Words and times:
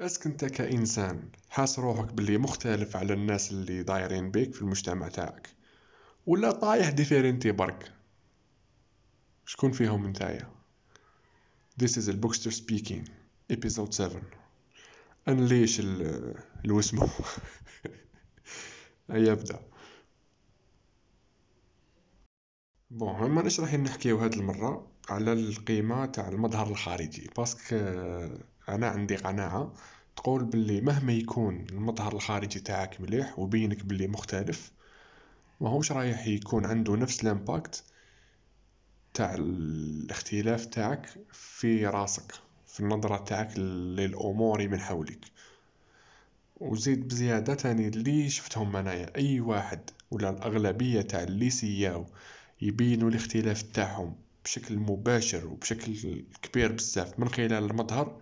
est-ce 0.00 0.17
que 0.17 0.26
أنت 0.26 0.44
كإنسان 0.44 1.28
حاس 1.50 1.78
روحك 1.78 2.12
باللي 2.12 2.38
مختلف 2.38 2.96
على 2.96 3.12
الناس 3.12 3.52
اللي 3.52 3.82
دايرين 3.82 4.30
بيك 4.30 4.54
في 4.54 4.62
المجتمع 4.62 5.08
تاعك. 5.08 5.48
ولا 6.26 6.50
طايح 6.50 6.88
différent 6.90 7.52
برك؟ 7.52 7.92
شكون 9.46 9.72
فيهم 9.72 10.06
نتايا 10.06 10.50
This 11.82 11.96
is 11.96 12.06
the 12.06 12.12
Bookster 12.12 12.50
speaking 12.50 13.08
episode 13.52 13.92
7 13.92 14.22
انليش 15.28 15.80
ال 15.80 16.34
الوسمو؟ 16.64 17.08
هيا 19.10 19.34
بدا 19.34 19.60
bon 22.90 23.30
ماناش 23.30 23.60
رايحين 23.60 23.82
نحكيو 23.82 24.18
هاد 24.18 24.34
المرة 24.34 24.86
على 25.08 25.32
القيمة 25.32 26.06
تاع 26.06 26.28
المظهر 26.28 26.66
الخارجي 26.66 27.30
parce 27.36 27.61
que 27.61 27.76
أنا 28.68 28.88
عندي 28.88 29.16
قناعة 29.16 29.72
تقول 30.16 30.44
باللي 30.44 30.80
مهما 30.80 31.12
يكون 31.12 31.66
المظهر 31.70 32.12
الخارجي 32.12 32.60
تاعك 32.60 33.00
مليح 33.00 33.38
وبينك 33.38 33.84
باللي 33.84 34.06
مختلف 34.06 34.72
ماهوش 35.60 35.92
رايح 35.92 36.26
يكون 36.26 36.66
عنده 36.66 36.96
نفس 36.96 37.22
الإمباكت 37.24 37.84
تاع 39.14 39.34
الاختلاف 39.34 40.66
تاعك 40.66 41.06
في 41.32 41.86
راسك 41.86 42.32
في 42.66 42.80
النظرة 42.80 43.16
تاعك 43.16 43.58
للأمور 43.58 44.68
من 44.68 44.80
حولك. 44.80 45.18
وزيد 46.60 47.08
بزيادة 47.08 47.54
تاني 47.54 47.88
اللي 47.88 48.28
شفتهم 48.30 48.76
أنايا 48.76 49.16
أي 49.16 49.40
واحد 49.40 49.90
ولا 50.10 50.30
الأغلبية 50.30 51.00
تاع 51.00 51.22
اللي 51.22 51.50
سياو 51.50 52.06
يبينوا 52.62 53.10
الاختلاف 53.10 53.62
تاعهم 53.62 54.14
بشكل 54.44 54.78
مباشر 54.78 55.46
وبشكل 55.46 56.22
كبير 56.42 56.72
بزاف 56.72 57.18
من 57.18 57.28
خلال 57.28 57.52
المظهر 57.52 58.20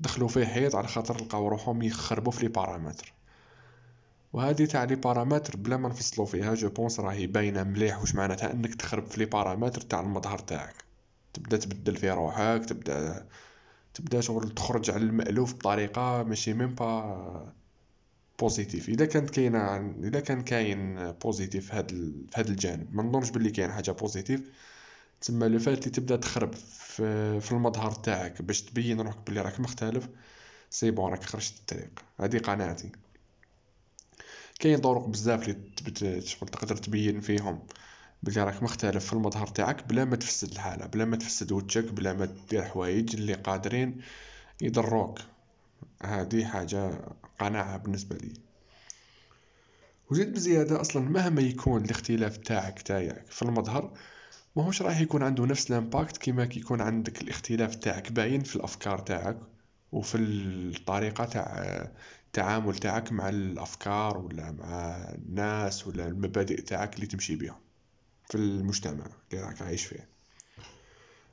دخلوا 0.00 0.28
فيه 0.28 0.44
حيط 0.44 0.76
على 0.76 0.88
خاطر 0.88 1.16
لقاو 1.16 1.48
روحهم 1.48 1.82
يخربوا 1.82 2.32
في 2.32 2.42
les 2.42 2.48
paramètres. 2.48 3.12
وهذه 4.32 4.64
تاع 4.64 4.84
les 4.84 4.94
paramètres 4.94 5.56
بلا 5.56 5.76
ما 5.76 5.88
نفصلوا 5.88 6.26
فيها 6.26 6.54
je 6.54 6.68
pense 6.68 7.00
راهي 7.00 7.26
باينة 7.26 7.62
مليح 7.62 8.00
واش 8.00 8.14
معناتها 8.14 8.52
إنك 8.52 8.74
تخرب 8.74 9.06
في 9.06 9.18
les 9.18 9.26
paramètres 9.26 9.80
تاع 9.80 10.00
المظهر 10.00 10.38
تاعك. 10.38 10.74
تبدأ 11.34 11.56
تبدل 11.56 11.96
في 11.96 12.10
روحك 12.10 12.64
تبدأ 12.64 13.26
تبدأ 13.94 14.20
شغل 14.20 14.50
تخرج 14.50 14.90
على 14.90 15.02
المألوف 15.02 15.54
بطريقة 15.54 16.22
ماشي 16.22 16.54
même 16.54 16.74
pas 16.74 17.52
positive 18.40 18.88
إذا 18.88 19.06
كانت 19.06 19.30
كاينة 19.30 19.76
إذا 20.02 20.20
كان 20.20 20.42
كاين 20.42 21.12
positif 21.12 21.66
في 21.66 21.76
هذا 21.76 22.12
هذا 22.34 22.50
الجانب. 22.50 22.94
ما 22.94 23.02
نظنش 23.02 23.30
باللي 23.30 23.50
كاين 23.50 23.72
حاجة 23.72 23.90
positive 23.90 24.50
تسمى 25.20 25.48
لو 25.48 25.58
فات 25.58 25.88
تبدا 25.88 26.16
تخرب 26.16 26.54
في, 26.54 27.40
في 27.40 27.52
المظهر 27.52 27.90
تاعك 27.90 28.42
باش 28.42 28.62
تبين 28.62 29.00
روحك 29.00 29.30
بلي 29.30 29.40
راك 29.40 29.60
مختلف 29.60 30.08
c'est 30.70 30.90
bon 30.90 31.10
راك 31.10 31.24
خرجت 31.24 31.54
الطريق. 31.58 32.00
هذه 32.20 32.38
قناعتي. 32.38 32.92
كاين 34.58 34.78
طرق 34.78 35.06
بزاف 35.06 35.48
اللي 35.48 36.20
شغل 36.20 36.48
تقدر 36.48 36.76
تبين 36.76 37.20
فيهم 37.20 37.66
بلي 38.22 38.44
راك 38.44 38.62
مختلف 38.62 39.06
في 39.06 39.12
المظهر 39.12 39.46
تاعك 39.46 39.84
بلا 39.88 40.04
ما 40.04 40.16
تفسد 40.16 40.52
الحالة 40.52 40.86
بلا 40.86 41.04
ما 41.04 41.16
تفسد 41.16 41.52
وجهك 41.52 41.92
بلا 41.92 42.12
ما 42.12 42.24
دير 42.50 42.62
حوايج 42.64 43.14
اللي 43.14 43.34
قادرين 43.34 44.02
يضروك. 44.60 45.18
هذه 46.02 46.44
حاجة 46.44 47.00
قناعة 47.38 47.76
بالنسبة 47.76 48.16
لي. 48.16 48.32
وزيد 50.10 50.32
بزيادة 50.32 50.80
أصلا 50.80 51.02
مهما 51.02 51.42
يكون 51.42 51.84
الاختلاف 51.84 52.36
تاعك 52.36 52.82
تاعك 52.82 53.24
في 53.30 53.42
المظهر 53.42 53.92
ماهوش 54.56 54.82
راح 54.82 55.00
يكون 55.00 55.22
عنده 55.22 55.46
نفس 55.46 55.70
ال 55.70 55.77
impact 55.77 56.16
كيما 56.16 56.44
كيكون 56.44 56.80
عندك 56.80 57.22
الاختلاف 57.22 57.74
تاعك 57.74 58.12
باين 58.12 58.42
في 58.42 58.56
الأفكار 58.56 58.98
تاعك 58.98 59.38
وفي 59.92 60.18
الطريقة 60.18 61.24
تاع 61.24 61.44
التعامل 62.26 62.74
تاعك 62.74 63.12
مع 63.12 63.28
الأفكار 63.28 64.18
ولا 64.18 64.52
مع 64.52 64.96
الناس 65.14 65.86
ولا 65.86 66.06
المبادئ 66.06 66.60
تاعك 66.62 66.94
اللي 66.94 67.06
تمشي 67.06 67.36
بها 67.36 67.58
في 68.28 68.34
المجتمع 68.34 69.06
اللي 69.32 69.44
راك 69.44 69.62
عايش 69.62 69.84
فيه. 69.84 70.08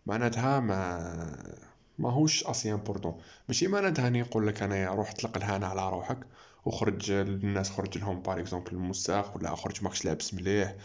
معناتها 0.05 0.59
ما 0.59 1.53
ماهوش 1.99 2.43
aussi 2.43 2.73
important 2.73 3.21
ماشي 3.47 3.67
معناتها 3.67 4.07
أني 4.07 4.21
نقول 4.21 4.47
لك 4.47 4.63
أنا 4.63 4.89
روح 4.89 5.09
اطلق 5.11 5.37
الهنا 5.37 5.67
على 5.67 5.89
روحك 5.89 6.19
وخرج 6.65 7.11
الناس 7.11 7.69
خرج 7.69 7.97
لهم 7.97 8.21
par 8.21 8.39
exemple 8.39 8.71
المساخ 8.71 9.35
ولا 9.35 9.55
خرج 9.55 9.83
ماكش 9.83 10.05
لابس 10.05 10.33
مليح 10.33 10.75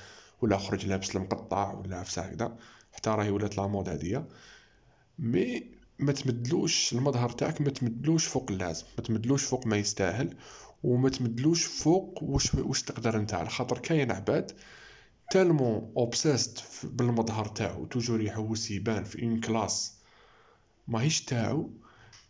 ولا 0.43 0.59
خرج 0.59 0.87
لابس 0.87 1.17
المقطع 1.17 1.73
ولا 1.73 1.97
عفسه 1.97 2.23
هكذا 2.23 2.57
حتى 2.93 3.11
راهي 3.11 3.31
ولات 3.31 3.57
لا 3.57 3.67
مود 3.67 3.89
هادية 3.89 4.29
مي 5.19 5.67
ما 5.99 6.13
تمدلوش 6.13 6.93
المظهر 6.93 7.31
تاعك 7.31 7.61
ما 7.61 7.71
تمدلوش 7.71 8.27
فوق 8.27 8.51
اللازم 8.51 8.85
ما 8.99 9.05
تمدلوش 9.05 9.45
فوق 9.45 9.67
ما 9.67 9.77
يستاهل 9.77 10.37
وما 10.85 11.09
تمدلوش 11.09 11.65
فوق 11.65 12.23
واش 12.23 12.55
واش 12.55 12.83
تقدر 12.83 13.17
انت 13.17 13.35
على 13.35 13.49
خاطر 13.49 13.79
كاين 13.79 14.11
عباد 14.11 14.53
تالمون 15.31 15.93
اوبسيست 15.97 16.65
بالمظهر 16.85 17.47
تاعو 17.47 17.87
توجور 17.87 18.21
يحوس 18.21 18.71
يبان 18.71 19.05
في 19.05 19.23
اون 19.23 19.41
كلاس 19.41 19.99
ماهيش 20.89 21.25
تاعو 21.25 21.71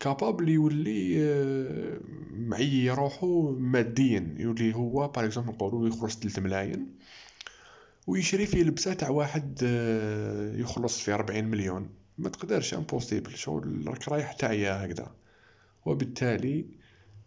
كابابل 0.00 0.48
يولي 0.48 1.16
آه، 1.22 2.00
معي 2.30 2.90
روحو 2.90 3.56
ماديا 3.58 4.34
يولي 4.38 4.74
هو 4.74 5.08
باغ 5.08 5.24
اكزومبل 5.24 5.52
نقولو 5.52 5.86
يخرج 5.86 6.10
3 6.10 6.42
ملاين 6.42 6.86
ويشري 8.08 8.46
فيه 8.46 8.62
لبسه 8.62 8.94
تاع 8.94 9.08
واحد 9.08 9.60
آه، 9.62 10.56
يخلص 10.56 11.00
في 11.00 11.14
أربعين 11.14 11.44
مليون. 11.44 11.90
ما 12.18 12.28
تقدرش 12.28 12.74
impossible 12.74 13.36
شغل 13.36 13.84
راك 13.86 14.08
رايح 14.08 14.32
تعيا 14.32 14.84
هكذا. 14.84 15.14
وبالتالي 15.86 16.66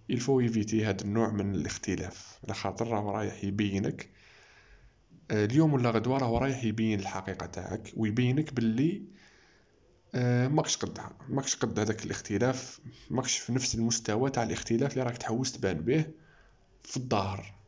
il 0.09 0.19
faut 0.19 0.39
يفيتي 0.39 0.85
هذا 0.85 1.01
النوع 1.01 1.31
من 1.31 1.55
الاختلاف. 1.55 2.39
على 2.43 2.53
خاطر 2.53 2.87
راه 2.87 3.11
رايح 3.11 3.43
يبينك 3.43 4.09
آه، 5.31 5.45
اليوم 5.45 5.73
ولا 5.73 5.89
غدوة 5.89 6.17
راه 6.17 6.39
رايح 6.39 6.63
يبين 6.63 6.99
الحقيقة 6.99 7.45
تاعك 7.45 7.93
ويبينك 7.97 8.53
باللي 8.53 9.01
آه، 10.15 10.47
ماكش 10.47 10.77
قدها 10.77 11.11
ماكش 11.29 11.55
قد 11.55 11.79
هذاك 11.79 12.05
الاختلاف. 12.05 12.79
ماكش 13.09 13.37
في 13.37 13.53
نفس 13.53 13.75
المستوى 13.75 14.29
تاع 14.29 14.43
الاختلاف 14.43 14.93
اللي 14.93 15.03
راك 15.03 15.17
تحوس 15.17 15.51
تبان 15.51 15.77
به 15.77 16.05
في 16.83 16.97
الظاهر. 16.97 17.60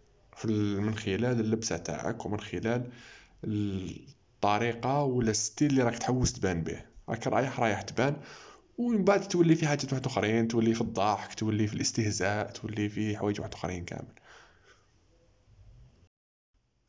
من 0.45 0.95
خلال 0.95 1.39
اللبسة 1.39 1.77
تاعك 1.77 2.25
ومن 2.25 2.39
خلال 2.39 2.89
الطريقة 3.43 5.03
ولا 5.03 5.31
الستيل 5.31 5.69
اللي 5.69 5.83
راك 5.83 5.97
تحوس 5.97 6.33
تبان 6.33 6.63
به. 6.63 6.81
راك 7.09 7.27
رايح 7.27 7.59
رايح 7.59 7.81
تبان 7.81 8.15
ومن 8.77 9.03
بعد 9.03 9.27
تولي 9.27 9.55
في 9.55 9.67
حاجات 9.67 9.93
واحد 9.93 10.05
آخرين 10.05 10.47
تولي 10.47 10.73
في 10.73 10.81
الضحك 10.81 11.33
تولي 11.33 11.67
في 11.67 11.73
الاستهزاء 11.73 12.51
تولي 12.51 12.89
في 12.89 13.17
حوايج 13.17 13.39
واحد 13.39 13.53
آخرين 13.53 13.85
كامل. 13.85 14.13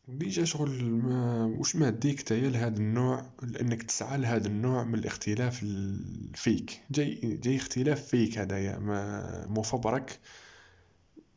ديجا 0.09 0.45
شغل 0.45 0.85
ما 0.85 1.45
وش 1.45 1.77
ما 1.77 1.91
ديك 1.91 2.23
تايا 2.23 2.51
لهذا 2.51 2.77
النوع؟ 2.77 3.31
لأنك 3.43 3.83
تسعى 3.83 4.19
لهذا 4.19 4.47
النوع 4.47 4.85
من 4.85 4.95
الاختلاف 4.95 5.65
فيك. 6.35 6.81
جاي 6.91 7.39
جاي 7.43 7.57
اختلاف 7.57 8.07
فيك 8.07 8.39
هدايا 8.39 8.79
ما 8.79 9.47
مفبرك 9.49 10.19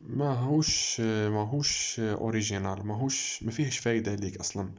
ماهوش 0.00 1.00
ماهوش 1.00 2.00
original 2.00 2.86
ماهوش 2.86 3.42
ما 3.42 3.50
فيهش 3.50 3.78
فايدة 3.78 4.14
ليك 4.14 4.36
أصلا. 4.36 4.70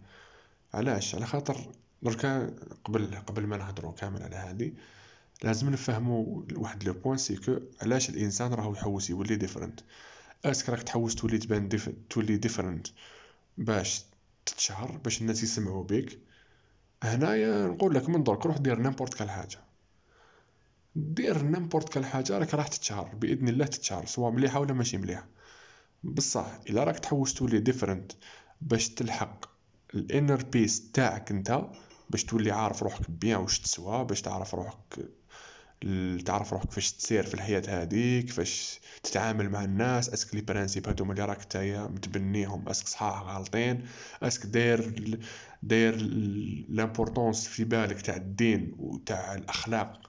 علاش؟ 0.74 1.16
على 1.16 1.25
خاطر 1.25 1.72
دركا 2.02 2.56
قبل 2.85 3.16
قبل 3.16 3.47
ما 3.47 3.57
نهضروا 3.57 3.91
كامل 3.91 4.24
على 4.24 4.35
هذه 4.35 4.72
لازم 5.44 5.69
نفهموا 5.69 6.44
واحد 6.56 6.84
le 6.83 6.94
point 6.94 7.17
c'est 7.17 7.35
que 7.35 7.59
علاش 7.81 8.09
الإنسان 8.09 8.53
راهو 8.53 8.74
يحوس 8.74 9.09
يولي 9.09 9.35
different 9.35 9.79
est-ce 10.45 10.61
que 10.61 10.69
راك 10.69 10.84
تحوس 10.84 11.16
تولي 11.16 11.38
تبان 11.38 11.68
diff... 11.67 11.89
تولي 12.09 12.38
different 12.38 12.88
باش 13.57 14.03
تتشهر 14.46 14.97
باش 14.97 15.22
الناس 15.22 15.44
يسمعوا 15.44 15.84
بك 15.84 16.19
هنايا 17.03 17.68
نقول 17.68 17.96
لك 17.96 18.09
من 18.09 18.24
درك 18.24 18.46
روح 18.46 18.57
دير 18.57 18.80
n'importe 18.79 19.13
quelle 19.13 19.29
حاجة. 19.30 19.59
دير 20.99 21.43
n'importe 21.44 21.89
quelle 21.89 22.05
حاجة 22.05 22.37
راك 22.37 22.53
راح 22.53 22.67
تتشهر 22.67 23.15
بإذن 23.15 23.47
الله 23.47 23.65
تتشهر 23.65 24.06
سواء 24.06 24.31
مليحة 24.31 24.59
ولا 24.59 24.74
ماشي 24.74 24.97
مليحة. 24.97 25.27
بصح 26.03 26.59
إلا 26.69 26.83
راك 26.83 27.00
تحوس 27.00 27.33
تولي 27.33 27.59
different 27.59 28.12
باش 28.62 28.89
تلحق 28.89 29.45
ال 29.94 30.02
inner 30.02 30.44
peace 30.44 30.91
تاعك 30.91 31.31
أنت 31.31 31.62
باش 32.09 32.24
تولي 32.24 32.51
عارف 32.51 32.83
روحك 32.83 33.12
بيان 33.12 33.39
واش 33.39 33.59
تسوى 33.59 34.06
باش 34.06 34.21
تعرف 34.21 34.56
روحك 34.56 35.09
تعرف 36.25 36.53
روحك 36.53 36.68
كيفاش 36.68 36.91
تسير 36.91 37.24
في 37.25 37.33
الحياة 37.33 37.63
هذيك 37.68 38.25
كيفاش 38.25 38.79
تتعامل 39.03 39.50
مع 39.50 39.63
الناس 39.63 40.09
est-ce 40.09 40.27
que 40.27 40.36
les 40.36 40.41
principes 40.41 40.88
هادوما 40.88 41.12
اللي 41.13 41.25
راك 41.25 41.41
نتايا 41.41 41.83
متبنيهم 41.83 42.69
est-ce 42.69 42.81
que 42.81 42.88
صحاح 42.88 43.21
غالطين 43.21 43.85
أسك 44.24 44.45
داير 44.45 45.19
داير 45.63 45.95
l'importance 46.69 47.47
في 47.47 47.63
بالك 47.63 48.01
تاع 48.01 48.15
الدين 48.15 48.75
وتاع 48.79 49.35
الأخلاق. 49.35 50.08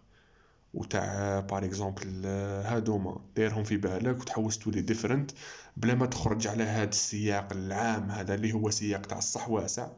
وتاع 0.75 1.40
par 1.41 1.65
exemple 1.65 2.27
هادوما 2.67 3.20
دايرهم 3.37 3.64
في 3.64 3.76
بالك 3.76 4.20
وتحوس 4.20 4.58
تولي 4.58 4.81
different 4.81 5.31
بلا 5.76 5.94
ما 5.94 6.06
تخرج 6.06 6.46
على 6.46 6.62
هاد 6.64 6.88
السياق 6.88 7.52
العام 7.52 8.11
هذا 8.11 8.34
اللي 8.34 8.52
هو 8.52 8.70
سياق 8.70 9.00
تاع 9.06 9.19
الصح 9.19 9.49
واسع 9.49 9.88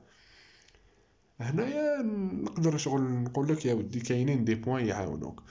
هنايا 1.41 2.03
نقدر 2.43 2.77
شغل 2.77 3.03
نقول 3.03 3.49
لك 3.49 3.67
يا 3.67 3.75
ودي 3.75 4.01
كاينين 4.01 4.45
des 4.45 4.55
points 4.55 4.87
يعاونوك. 4.87 5.43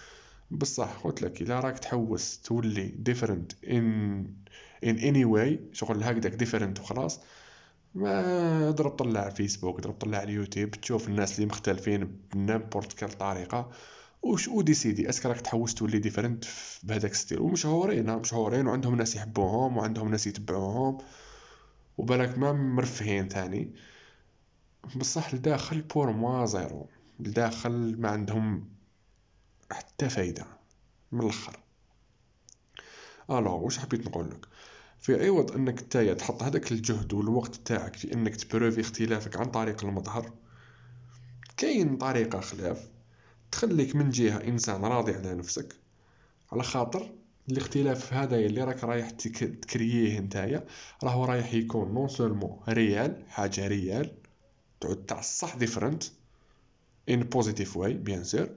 بصح 0.52 0.98
قلت 1.04 1.22
لك 1.22 1.42
إلا 1.42 1.60
راك 1.60 1.80
تحوس 1.80 2.42
تولي 2.42 2.88
different 2.88 3.52
in 3.64 4.20
in 4.84 4.98
any 4.98 5.26
way 5.26 5.60
شغل 5.74 6.04
هكذاك 6.04 6.34
different 6.36 6.80
وخلاص 6.80 7.20
ما 7.96 8.72
ضرب 8.72 8.92
طلع 8.92 9.30
فيسبوك 9.30 9.82
ضرب 9.82 9.94
طلع 9.94 10.24
اليوتيوب 10.24 10.72
تشوف 10.72 11.08
الناس 11.08 11.36
اللي 11.36 11.46
مختلفين 11.46 12.18
بنامبورت 12.34 12.94
كال 12.94 13.12
طريقة. 13.18 13.72
وش 14.22 14.48
وديسيدي 14.48 15.10
اسك 15.10 15.26
راك 15.26 15.42
تحوس 15.42 15.76
تولي 15.76 16.00
ديفرنت 16.00 16.46
بهذاك 16.84 17.14
ستيل. 17.14 17.40
ومشهورين 17.40 18.16
مشهورين 18.16 18.68
وعندهم 18.68 18.96
ناس 18.96 19.16
يحبوهم 19.16 19.78
وعندهم 19.78 20.12
ناس 20.12 20.28
يتبعوهم. 20.28 20.98
وبالك 21.98 22.38
ما 22.38 22.52
مرفهين 22.52 23.30
تاني 23.30 23.76
بصح 24.96 25.34
لداخل 25.34 25.82
بور 25.82 26.12
موا 26.12 26.46
زيرو. 26.46 26.90
لداخل 27.20 27.96
ما 28.00 28.10
عندهم 28.10 28.70
حتى 29.72 30.10
فايدة. 30.10 30.46
من 31.12 31.22
الأخر. 31.22 31.60
الوغ 33.30 33.64
واش 33.64 33.80
حبيت 33.80 34.08
نقولك 34.08 34.46
في 35.00 35.28
عوض 35.28 35.52
إنك 35.52 35.84
نتايا 35.84 36.14
تحط 36.14 36.44
هذاك 36.44 36.72
الجهد 36.72 37.14
والوقت 37.14 37.56
تاعك 37.56 37.96
في 37.96 38.14
إنك 38.14 38.36
تبروفي 38.36 38.82
اختلافك 38.82 39.38
عن 39.38 39.46
طريق 39.46 39.86
المظهر؟ 39.86 40.32
كاين 41.58 41.98
طريقة 41.98 42.40
خلاف. 42.40 42.90
تخليك 43.52 43.96
من 43.96 44.10
جهة 44.10 44.38
إنسان 44.44 44.82
راضي 44.86 45.14
على 45.14 45.34
نفسك. 45.36 45.76
على 46.52 46.64
خاطر 46.64 47.12
الاختلاف 47.52 48.14
هذا 48.14 48.36
اللي 48.36 48.64
راك 48.64 48.84
رايح 48.84 49.10
تكرييه 49.10 50.20
نتايا 50.20 50.66
راهو 51.04 51.26
رايح 51.26 51.54
يكون 51.54 51.94
نون 51.94 52.08
سولمون 52.08 52.60
ريال 52.70 53.24
حاجة 53.30 53.68
ريال 53.68 54.12
تعود 54.82 55.06
تاع 55.06 55.20
الصح 55.20 55.56
ديفرنت 55.56 56.04
ان 57.10 57.24
بوزيتيف 57.24 57.78
واي 57.78 57.94
بيان 57.94 58.24
سور 58.24 58.50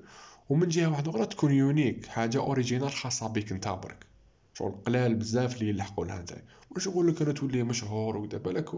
ومن 0.49 0.69
جهة 0.69 0.87
واحدة 0.91 1.11
أخرى 1.11 1.27
تكون 1.27 1.53
unique 1.53 2.07
حاجة 2.07 2.39
originale 2.39 2.91
خاصة 2.91 3.27
بك 3.29 3.53
أنت 3.53 3.69
برك. 3.69 4.07
شغل 4.55 4.73
قلال 4.87 5.15
بزاف 5.15 5.55
اللي 5.57 5.69
يلحقوا 5.69 6.05
لها 6.07 6.23
نتايا. 6.23 6.45
واش 6.71 6.89
نقول 6.89 7.09
لك 7.09 7.23
أنا 7.23 7.33
تولي 7.33 7.63
مشهور 7.63 8.17
وكذا؟ 8.17 8.39
بالك 8.39 8.71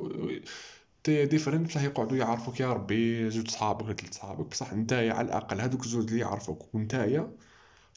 t'es 1.07 1.27
different 1.27 1.69
بصح 1.69 1.83
يقعدوا 1.83 2.17
يعرفوك 2.17 2.61
يا 2.61 2.73
ربي 2.73 3.31
زوج 3.31 3.49
صحابك 3.49 3.85
ولا 3.85 3.95
ثلاث 3.95 4.15
صحابك. 4.15 4.47
بصح 4.47 4.73
نتايا 4.73 5.13
على 5.13 5.27
الأقل 5.27 5.61
هذوك 5.61 5.85
الزوج 5.85 6.09
اللي 6.09 6.21
يعرفوك. 6.21 6.75
ونتايا 6.75 7.31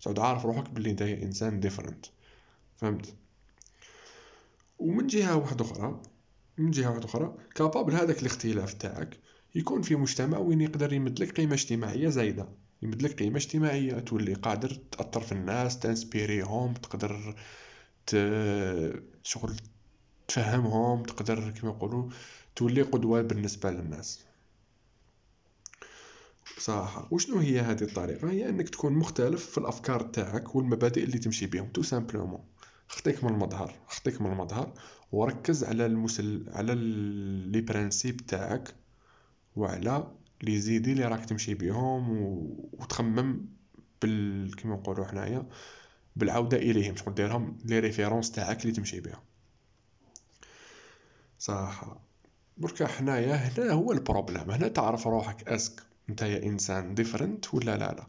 تعود 0.02 0.20
عارف 0.20 0.46
روحك 0.46 0.70
بلي 0.70 0.92
نتايا 0.94 1.24
إنسان 1.24 1.60
different 1.60 2.06
فهمت؟ 2.78 3.16
ومن 4.80 5.08
جهة 5.08 5.36
واحدة 5.38 5.66
أخرى 5.66 6.02
من 6.58 6.72
جهة 6.72 6.90
واحدة 6.90 7.06
أخرى 7.06 7.34
capable 7.56 7.94
هذاك 7.94 8.22
الاختلاف 8.22 8.74
تاعك 8.74 9.18
يكون 9.56 9.82
في 9.82 9.96
مجتمع 9.96 10.38
وين 10.38 10.62
يقدر 10.62 10.94
يمدلك 10.94 11.32
قيمة 11.38 11.54
اجتماعية 11.54 12.10
زايدة. 12.10 12.50
يمدلك 12.82 13.20
قيمة 13.20 13.38
اجتماعية 13.38 14.00
تولي 14.00 14.34
قادر 14.34 14.70
تأثر 14.92 15.22
في 15.22 15.32
الناس 15.32 15.80
تنسبيريهم 15.80 16.74
تقدر 16.74 17.36
ت... 18.08 18.16
شغل 19.24 19.56
تفهمهم 20.28 21.04
تقدر 21.04 21.52
كما 21.52 21.72
يقولوا 21.72 22.10
تولي 22.60 22.82
قدوة 22.82 23.22
بالنسبة 23.22 23.72
للناس. 23.72 24.20
صراحة 26.58 27.08
وشنو 27.12 27.38
هي 27.38 27.60
هذه 27.60 27.84
الطريقة؟ 27.84 28.30
هي 28.32 28.50
أنك 28.50 28.70
تكون 28.70 28.94
مختلف 28.94 29.46
في 29.46 29.58
الأفكار 29.58 30.02
تاعك 30.02 30.56
والمبادئ 30.56 31.04
اللي 31.04 31.18
تمشي 31.18 31.46
بهم. 31.46 31.68
tout 31.68 31.81
simplement 31.81 32.44
خطيك 32.88 33.24
من 33.24 33.34
المظهر 33.34 33.76
خطيك 33.88 34.22
من 34.22 34.32
المظهر 34.32 34.74
وركز 35.12 35.64
على 35.64 35.86
المسل 35.86 36.46
على 36.48 36.76
لي 37.52 37.62
برانسيب 37.62 38.18
تاعك 38.18 38.76
وعلى 39.56 40.12
لي 40.42 40.60
زيدي 40.60 40.92
اللي 40.92 41.06
راك 41.06 41.26
تمشي 41.26 41.54
بهم 41.54 42.10
و... 42.10 42.56
وتخمم 42.74 43.46
بال 44.02 44.56
كيما 44.56 44.76
نقولوا 44.76 45.06
حنايا 45.06 45.48
بالعودة 46.16 46.58
إليهم. 46.58 46.96
شغل 46.96 47.14
ديرهم 47.14 47.58
لي 47.66 47.80
ريفيرونس 47.80 48.32
تاعك 48.32 48.62
اللي 48.62 48.74
تمشي 48.74 49.00
بهم 49.00 49.22
صح 51.40 52.09
بركا 52.60 52.88
حنايا 52.88 53.36
هنا 53.36 53.72
هو 53.72 53.92
البروبليم 53.92 54.52
هنا 54.52 54.68
تعرف 54.68 55.08
روحك 55.08 55.48
اسك 55.48 55.84
نتايا 56.10 56.44
إنسان 56.44 56.96
ديفرنت 56.96 57.54
ولا 57.54 57.78
لا 57.78 57.78
لا. 57.78 58.08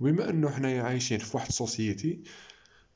وبما 0.00 0.30
أنه 0.30 0.50
حنايا 0.50 0.82
عايشين 0.82 1.18
في 1.18 1.36
واحد 1.36 1.52
سوسيتي 1.52 2.20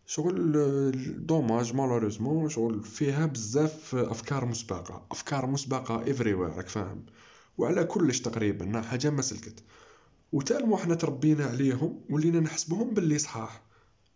شغل 0.07 1.27
dommage 1.27 1.75
malheureusement 1.75 2.49
شغل 2.49 2.83
فيها 2.83 3.27
بزاف 3.27 3.95
أفكار 3.95 4.45
مسبقة. 4.45 5.07
أفكار 5.11 5.47
مسبقة 5.47 6.11
à 6.11 6.17
priori 6.17 6.57
راك 6.57 6.69
فاهم. 6.69 7.07
وعلى 7.59 7.85
كلش 7.85 8.21
تقريبا 8.21 8.81
حاجة 8.81 9.11
ما 9.11 9.23
سلكت. 9.23 9.63
و 10.33 10.37
tellement 10.37 10.77
حنا 10.77 10.95
تربينا 10.95 11.45
عليهم 11.45 12.01
ولينا 12.11 12.41
نحسبهم 12.41 12.95
باللي 12.95 13.19
صحاح. 13.19 13.63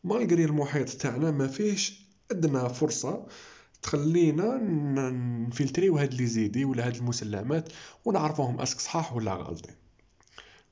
malgré 0.05 0.45
المحيط 0.45 0.89
تاعنا 0.91 1.31
ما 1.31 1.47
فيهش 1.47 2.07
أدنى 2.31 2.69
فرصة 2.69 3.27
تخلينا 3.85 4.59
نفلتريو 5.49 5.99
هاد 5.99 6.15
les 6.15 6.27
idées 6.27 6.65
ولا 6.65 6.87
هاد 6.87 6.97
المسلمات 6.97 7.73
ونعرفوهم 8.05 8.61
est-ce 8.61 8.74
que 8.74 8.81
صحاح 8.81 9.13
ولا 9.13 9.35
غالطين 9.35 9.75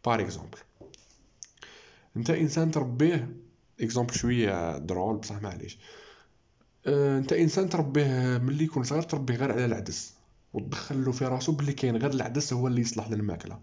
par 0.05 0.21
exemple 0.21 0.59
أنت 2.17 2.31
إنسان 2.31 2.71
تربيه 2.71 3.37
exemple 3.81 4.15
شوية 4.15 4.79
drôle 4.79 5.17
بصح 5.17 5.43
معليش. 5.43 5.79
أه 6.87 7.19
أنت 7.19 7.33
إنسان 7.33 7.69
تربيه 7.69 8.39
ملي 8.39 8.65
يكون 8.65 8.83
صغير 8.85 9.03
تربيه 9.03 9.37
غير 9.37 9.53
على 9.53 9.65
العدس. 9.65 10.15
وتدخل 10.53 11.05
له 11.05 11.13
في 11.13 11.25
راسو 11.25 11.53
بلي 11.53 11.73
كاين 11.73 11.97
غير 11.97 12.11
العدس 12.11 12.53
هو 12.53 12.67
اللي 12.67 12.81
يصلح 12.81 13.11
للماكلة. 13.11 13.61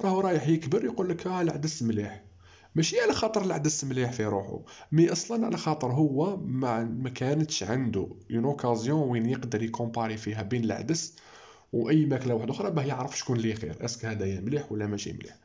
راهو 0.00 0.20
رايح 0.20 0.48
يكبر 0.48 0.84
يقول 0.84 1.08
لك 1.08 1.26
آه 1.26 1.40
العدس 1.40 1.82
مليح. 1.82 2.24
ماشي 2.74 3.00
على 3.00 3.12
خاطر 3.12 3.42
العدس 3.42 3.84
مليح 3.84 4.12
في 4.12 4.24
روحو. 4.24 4.62
mais 4.92 5.12
أصلا 5.12 5.46
على 5.46 5.56
خاطر 5.56 5.92
هو 5.92 6.36
ما 6.36 6.84
ما 6.84 7.10
كانتش 7.10 7.62
عنده 7.62 8.08
une 8.30 8.44
occasion 8.44 9.08
وين 9.08 9.26
يقدر 9.26 9.62
يكومباري 9.62 10.16
فيها 10.16 10.42
بين 10.42 10.64
العدس 10.64 11.16
وأي 11.72 12.06
ماكلة 12.06 12.34
واحدة 12.34 12.52
أخرى 12.52 12.70
باه 12.70 12.82
يعرف 12.82 13.18
شكون 13.18 13.36
اللي 13.36 13.54
خير 13.54 13.84
est-ce 13.84 13.97
que 13.97 14.04
هذايا 14.04 14.40
مليح 14.40 14.72
ولا 14.72 14.86
ماشي 14.86 15.12
مليح. 15.12 15.36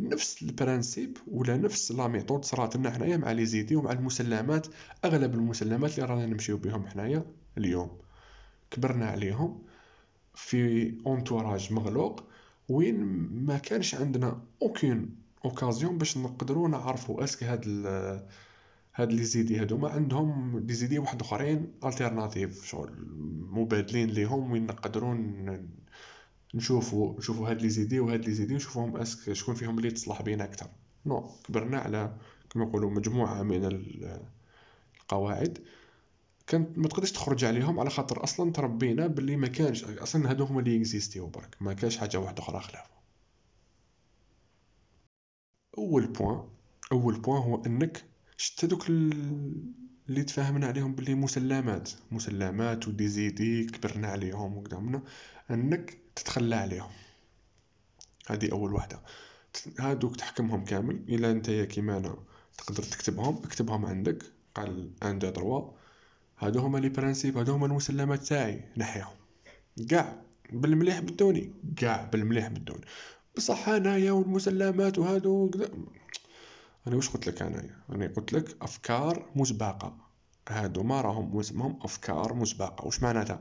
نفس 0.00 0.42
ال 0.42 0.50
principe 0.50 1.16
ولا 1.32 1.56
نفس 1.56 1.92
la 1.92 2.08
méthode 2.08 2.44
صرات 2.44 2.76
لنا 2.76 2.90
حنايا 2.90 3.16
مع 3.16 3.32
les 3.32 3.46
idées 3.46 3.76
ومع 3.76 3.92
المسلمات 3.92 4.66
أغلب 5.04 5.34
المسلمات 5.34 5.98
اللي 5.98 6.06
رانا 6.10 6.26
نمشيو 6.26 6.56
بهم 6.56 6.86
حنايا 6.86 7.24
اليوم. 7.58 7.98
كبرنا 8.70 9.06
عليهم 9.06 9.62
في 10.34 10.92
entourage 11.06 11.72
مغلوق 11.72 12.24
وين 12.68 12.96
ما 13.46 13.58
كانش 13.58 13.94
عندنا 13.94 14.40
aucune 14.62 15.27
occasion 15.44 15.98
باش 15.98 16.18
نقدروا 16.18 16.68
نعرفوا 16.68 17.24
est-ce 17.24 17.36
que 17.36 17.42
هاد 17.44 17.64
هاد 18.94 19.12
les 19.12 19.24
idées 19.24 19.60
هادوما 19.60 19.88
عندهم 19.90 20.58
les 20.58 20.74
idées 20.74 20.98
واحد 20.98 21.20
أخرين 21.20 21.72
alternatives 21.84 22.66
شغل 22.66 22.92
مبادلين 23.50 24.08
ليهم 24.08 24.52
وين 24.52 24.66
نقدروا 24.66 25.14
نشوفوا 26.54 27.18
نشوفوا 27.18 27.50
هاد 27.50 27.62
les 27.62 27.68
idées 27.68 28.00
وهاد 28.00 28.24
les 28.24 28.34
idées 28.34 28.54
نشوفوهم 28.54 28.96
est-ce 28.96 29.20
que 29.20 29.32
شكون 29.32 29.54
فيهم 29.54 29.78
اللي 29.78 29.90
تصلح 29.90 30.22
بينا 30.22 30.44
أكثر. 30.44 30.66
non 31.06 31.30
كبرنا 31.44 31.78
على 31.78 32.16
كما 32.50 32.64
يقولوا 32.64 32.90
مجموعة 32.90 33.42
من 33.42 33.88
القواعد. 35.04 35.58
كانت 36.46 36.78
ما 36.78 36.88
تقدرش 36.88 37.12
تخرج 37.12 37.44
عليهم 37.44 37.80
على 37.80 37.90
خاطر 37.90 38.24
أصلا 38.24 38.52
تربينا 38.52 39.06
باللي 39.06 39.36
ما 39.36 39.48
كانش 39.48 39.84
أصلا 39.84 40.30
هادو 40.30 40.44
هما 40.44 40.60
اللي 40.60 40.76
اكزيستيو 40.76 41.26
برك. 41.26 41.56
ما 41.60 41.72
كانش 41.72 41.96
حاجة 41.96 42.18
واحدة 42.18 42.42
أخرى 42.42 42.60
خلافه 42.60 42.97
أول 45.78 46.06
point 46.06 46.42
أول 46.92 47.20
point 47.20 47.42
هو 47.42 47.62
إنك 47.66 48.04
شت 48.36 48.64
هذوك 48.64 48.88
اللي 48.88 50.22
تفاهمنا 50.26 50.66
عليهم 50.66 50.94
باللي 50.94 51.14
مسلمات. 51.14 51.90
مسلمات 52.10 52.88
و 52.88 53.08
des 53.08 53.29
idées 53.29 53.64
كبرنا 53.64 54.08
عليهم 54.08 54.56
وقدامنا 54.56 55.02
إنك 55.50 55.98
تتخلى 56.16 56.56
عليهم. 56.56 56.90
هذه 58.28 58.52
أول 58.52 58.72
واحدة. 58.72 59.00
هادوك 59.78 60.16
تحكمهم 60.16 60.64
كامل. 60.64 61.04
إلا 61.08 61.30
أنت 61.30 61.50
كيما 61.50 61.96
أنا 61.96 62.16
تقدر 62.58 62.82
تكتبهم 62.82 63.36
اكتبهم 63.44 63.86
عندك. 63.86 64.22
قال 64.54 64.90
un 65.02 65.18
deux 65.18 65.30
trois 65.30 65.70
هادو 66.38 66.60
هما 66.60 66.78
les 66.78 66.88
principes 66.88 67.38
هادو 67.38 67.52
هما 67.52 67.66
المسلمات 67.66 68.22
تاعي 68.22 68.64
نحيهم. 68.76 69.16
قاع 69.90 70.22
بالمليح 70.52 71.00
بدوني 71.00 71.52
قاع 71.80 72.04
بالمليح 72.04 72.48
بدوني 72.48 72.84
بصح 73.38 73.68
انايا 73.68 74.12
والمسلمات 74.12 74.98
وهادو 74.98 75.50
أنا 76.86 76.96
واش 76.96 77.08
قلت 77.08 77.26
لك 77.26 77.42
انايا 77.42 77.76
أنا 77.90 78.06
قلت 78.06 78.32
لك 78.32 78.56
أفكار 78.62 79.30
مسبقة. 79.34 79.96
هادو 80.48 80.82
ما 80.82 81.00
راهم 81.00 81.38
اسمهم 81.38 81.78
أفكار 81.82 82.34
مسبقة. 82.34 82.84
واش 82.84 83.02
معناتها؟ 83.02 83.40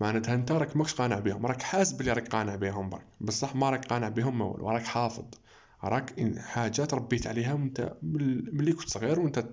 معناتها 0.00 0.34
أنت 0.34 0.52
راك 0.52 0.76
ماكش 0.76 0.94
قانع 0.94 1.18
بهم 1.18 1.46
راك 1.46 1.62
حاسب 1.62 1.98
بلي 1.98 2.12
راك 2.12 2.28
قانع 2.28 2.54
بهم 2.54 2.90
برك. 2.90 3.06
بصح 3.20 3.54
ما 3.54 3.70
راك 3.70 3.84
قانع 3.84 4.08
بهم 4.08 4.38
ما 4.38 4.44
والو 4.44 4.70
راك 4.70 4.84
حافظ. 4.84 5.24
راك 5.84 6.38
حاجات 6.38 6.94
ربيت 6.94 7.26
عليها 7.26 7.54
وأنت 7.54 7.96
ملي 8.52 8.72
كنت 8.72 8.88
صغير 8.88 9.20
وأنت 9.20 9.46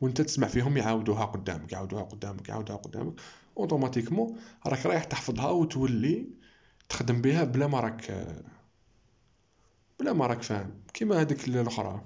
وأنت 0.00 0.20
تسمع 0.22 0.48
فيهم 0.48 0.76
يعاودوها 0.76 1.24
قدامك 1.24 1.72
يعاودوها 1.72 2.02
قدامك 2.02 2.48
يعاودوها 2.48 2.78
قدامك. 2.78 3.14
automatiquement 3.56 4.38
راك 4.66 4.86
رايح 4.86 5.04
تحفظها 5.04 5.50
وتولي 5.50 6.26
تخدم 6.88 7.20
بها 7.20 7.44
بلا 7.44 7.66
ما 7.66 7.80
راك 7.80 8.26
بلا 10.00 10.12
ما 10.12 10.26
راك 10.26 10.42
فاهم. 10.42 10.70
كيما 10.94 11.20
هذيك 11.20 11.48
الأخرى. 11.48 12.00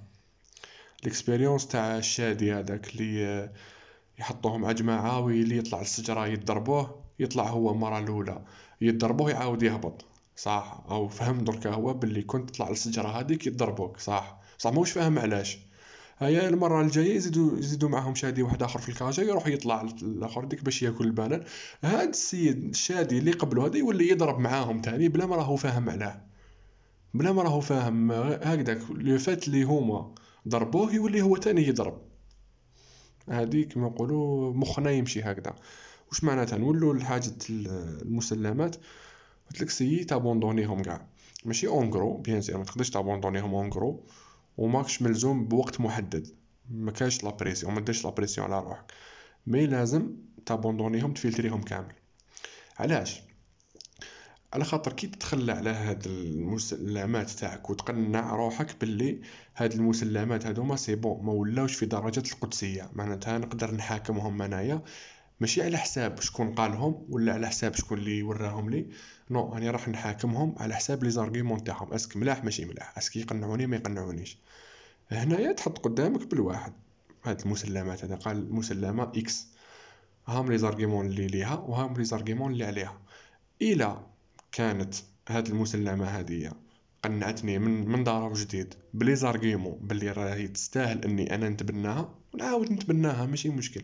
l'expérience 1.05 1.67
تاع 1.67 1.99
الشادي 1.99 2.53
هذاك 2.53 2.89
اللي 2.95 3.51
يحطوهم 4.19 4.61
مع 4.61 4.73
جماعة 4.73 5.21
ويلي 5.21 5.57
يطلع 5.57 5.81
الشجرة 5.81 6.27
يضربوه 6.27 7.05
يطلع 7.19 7.49
هو 7.49 7.71
المرة 7.71 7.99
الأولى. 7.99 8.43
يضربوه 8.81 9.31
يعاود 9.31 9.63
يهبط. 9.63 10.05
صح؟ 10.37 10.85
أو 10.91 11.09
فهم 11.09 11.45
دركا 11.45 11.71
هو 11.71 11.95
باللي 11.95 12.23
كنت 12.23 12.51
تطلع 12.51 12.71
الشجرة 12.71 13.09
هذيك 13.09 13.47
يضربوك. 13.47 13.99
صح؟ 13.99 14.41
صح 14.59 14.73
موش 14.73 14.93
فاهم 14.93 15.19
علاش. 15.19 15.59
هيا 16.19 16.49
المرة 16.49 16.81
الجاية 16.81 17.17
يزيدو 17.17 17.57
يزيدو 17.57 17.89
معاهم 17.89 18.15
شادي 18.15 18.43
واحد 18.43 18.63
آخر 18.63 18.79
في 18.79 18.89
الكاجا 18.89 19.23
يروح 19.23 19.47
يطلع 19.47 19.81
الآخر 20.03 20.45
ديك 20.45 20.65
باش 20.65 20.83
ياكل 20.83 21.05
البنان 21.05 21.45
هاد 21.83 22.09
السيد 22.09 22.65
الشادي 22.65 23.19
اللي 23.19 23.33
قبلو 23.33 23.63
هذا 23.63 23.77
يولي 23.77 24.09
يضرب 24.09 24.39
معاهم 24.39 24.81
تاني 24.81 25.09
بلا 25.09 25.27
ما 25.27 25.37
راهو 25.37 25.57
فاهم 25.57 25.91
علاه. 25.91 26.34
بلا 27.15 27.33
ما 27.33 27.43
راهو 27.43 27.61
فاهم 27.61 28.13
هكداك 28.13 28.79
لو 28.91 29.19
فات 29.19 29.49
اللي 29.49 29.63
هما 29.63 30.15
ضربوه 30.49 30.95
يولي 30.95 31.23
هو 31.23 31.37
تاني 31.37 31.69
يضرب. 31.69 32.03
هادي 33.29 33.65
كما 33.65 33.89
نقولوا 33.89 34.53
مخنا 34.55 34.91
يمشي 34.91 35.23
هكذا. 35.23 35.55
واش 36.09 36.25
معناتها؟ 36.25 36.59
نولو 36.59 36.93
لحاجة 36.93 37.33
المسلمات 37.51 38.77
قلتلك 39.51 39.71
essaye 39.71 40.05
تابوندونيهم 40.05 40.83
قاع 40.83 41.07
ماشي 41.45 41.67
en 41.67 42.23
bien 42.23 42.41
sûr 42.41 42.59
ما 42.59 42.65
تقدرش 42.65 42.91
تابوندونيهم 42.91 43.55
en 43.55 43.69
gros 43.69 44.07
وماكش 44.57 45.03
ملزوم 45.03 45.45
بوقت 45.49 45.81
محدد. 45.81 46.29
ما 46.71 46.93
كاش 46.93 47.25
la 47.25 47.31
pression 47.31 47.75
ما 47.75 47.81
ديرش 47.81 48.05
la 48.05 48.11
pression 48.11 48.53
على 48.53 48.65
روحك. 48.65 48.93
mais 49.47 49.67
لازم 49.67 50.13
تابوندونيهم 50.47 51.13
تفلتريهم 51.13 51.63
كامل. 51.63 51.93
علاش؟ 52.79 53.23
على 54.55 54.65
خاطر 54.65 54.93
كي 54.93 55.07
تتخلى 55.07 55.53
على 55.53 55.71
هاد 55.71 56.07
المسلمات 56.07 57.31
تاعك 57.31 57.71
وتقنع 57.71 58.37
روحك 58.37 58.81
باللي 58.81 59.21
هاد 59.57 59.73
المسلمات 59.73 60.47
هادوما 60.47 60.77
c'est 60.77 60.95
bon 60.95 61.25
ما 61.25 61.33
ولاوش 61.33 61.75
في 61.75 61.87
درجة 61.87 62.23
القدسية. 62.33 62.91
معناتها 62.93 63.39
نقدر 63.39 63.75
نحاكمهم 63.75 64.43
أنايا 64.43 64.83
ماشي 65.41 65.63
على 65.63 65.77
حساب 65.79 66.21
شكون 66.21 66.55
قالهم 66.55 67.07
ولا 67.09 67.33
على 67.33 67.49
حساب 67.49 67.75
شكون 67.75 67.99
اللي 67.99 68.23
وراهم 68.23 68.71
لي. 68.71 68.87
non 69.31 69.53
راني 69.55 69.71
راح 69.71 69.89
نحاكمهم 69.89 70.55
على 70.59 70.75
حساب 70.75 71.05
les 71.05 71.11
arguments 71.11 71.65
تاعهم. 71.65 71.93
est-ce 71.93 72.09
que 72.09 72.17
ملاح 72.17 72.45
ماشي 72.45 72.65
ملاح. 72.65 72.99
est-ce 72.99 73.11
que 73.11 73.17
يقنعوني 73.17 73.67
ما 73.67 73.77
يقنعونيش. 73.77 74.39
هنايا 75.11 75.53
تحط 75.53 75.79
قدامك 75.79 76.27
بالواحد. 76.27 76.73
هاد 77.25 77.41
المسلمات 77.41 78.05
هذا 78.05 78.15
قال 78.15 78.37
المسلمة 78.37 79.03
x 79.03 79.47
هام 80.27 80.51
les 80.51 80.59
arguments 80.59 81.07
اللي 81.07 81.27
ليها 81.27 81.55
وهام 81.55 81.95
les 81.95 82.05
arguments 82.05 82.53
اللي 82.53 82.65
عليها. 82.65 82.99
إلى 83.63 84.14
كانت 84.55 84.95
هاد 85.29 85.49
المسلمة 85.49 86.05
هادية 86.05 86.53
قنعتني 87.03 87.59
من 87.59 87.89
من 87.89 88.05
ضرب 88.05 88.33
جديد 88.33 88.75
بلي 88.95 89.17
زارغيمون 89.17 89.79
بلي 89.81 90.11
راهي 90.11 90.49
تستاهل 90.49 91.05
إني 91.05 91.35
أنا 91.35 91.49
نتبناها 91.49 92.15
ونعاود 92.35 92.73
نتبناها 92.73 93.27
ماشي 93.27 93.49
مشكل. 93.49 93.83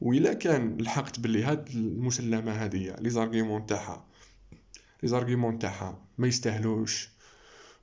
وإلا 0.00 0.32
كان 0.32 0.76
لحقت 0.78 1.20
بلي 1.20 1.44
هاد 1.44 1.68
المسلمة 1.68 2.52
هادية 2.52 2.92
لي 2.92 3.10
زارغيمون 3.10 3.66
تاعها 3.66 4.06
لي 5.02 5.08
زارغيمون 5.08 5.58
تاعها 5.58 6.02
ما 6.18 6.26
يستاهلوش 6.26 7.08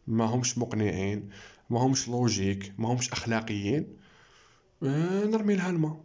ما 0.08 0.26
همش 0.26 0.58
مقنعين 0.58 1.30
ما 1.70 1.80
همش 1.80 2.10
لوجيك 2.10 2.74
ما 2.78 2.94
همش 2.94 3.12
أخلاقيين 3.12 3.98
آه، 4.84 5.26
نرمي 5.26 5.56
لها 5.56 5.70
الماء. 5.70 6.04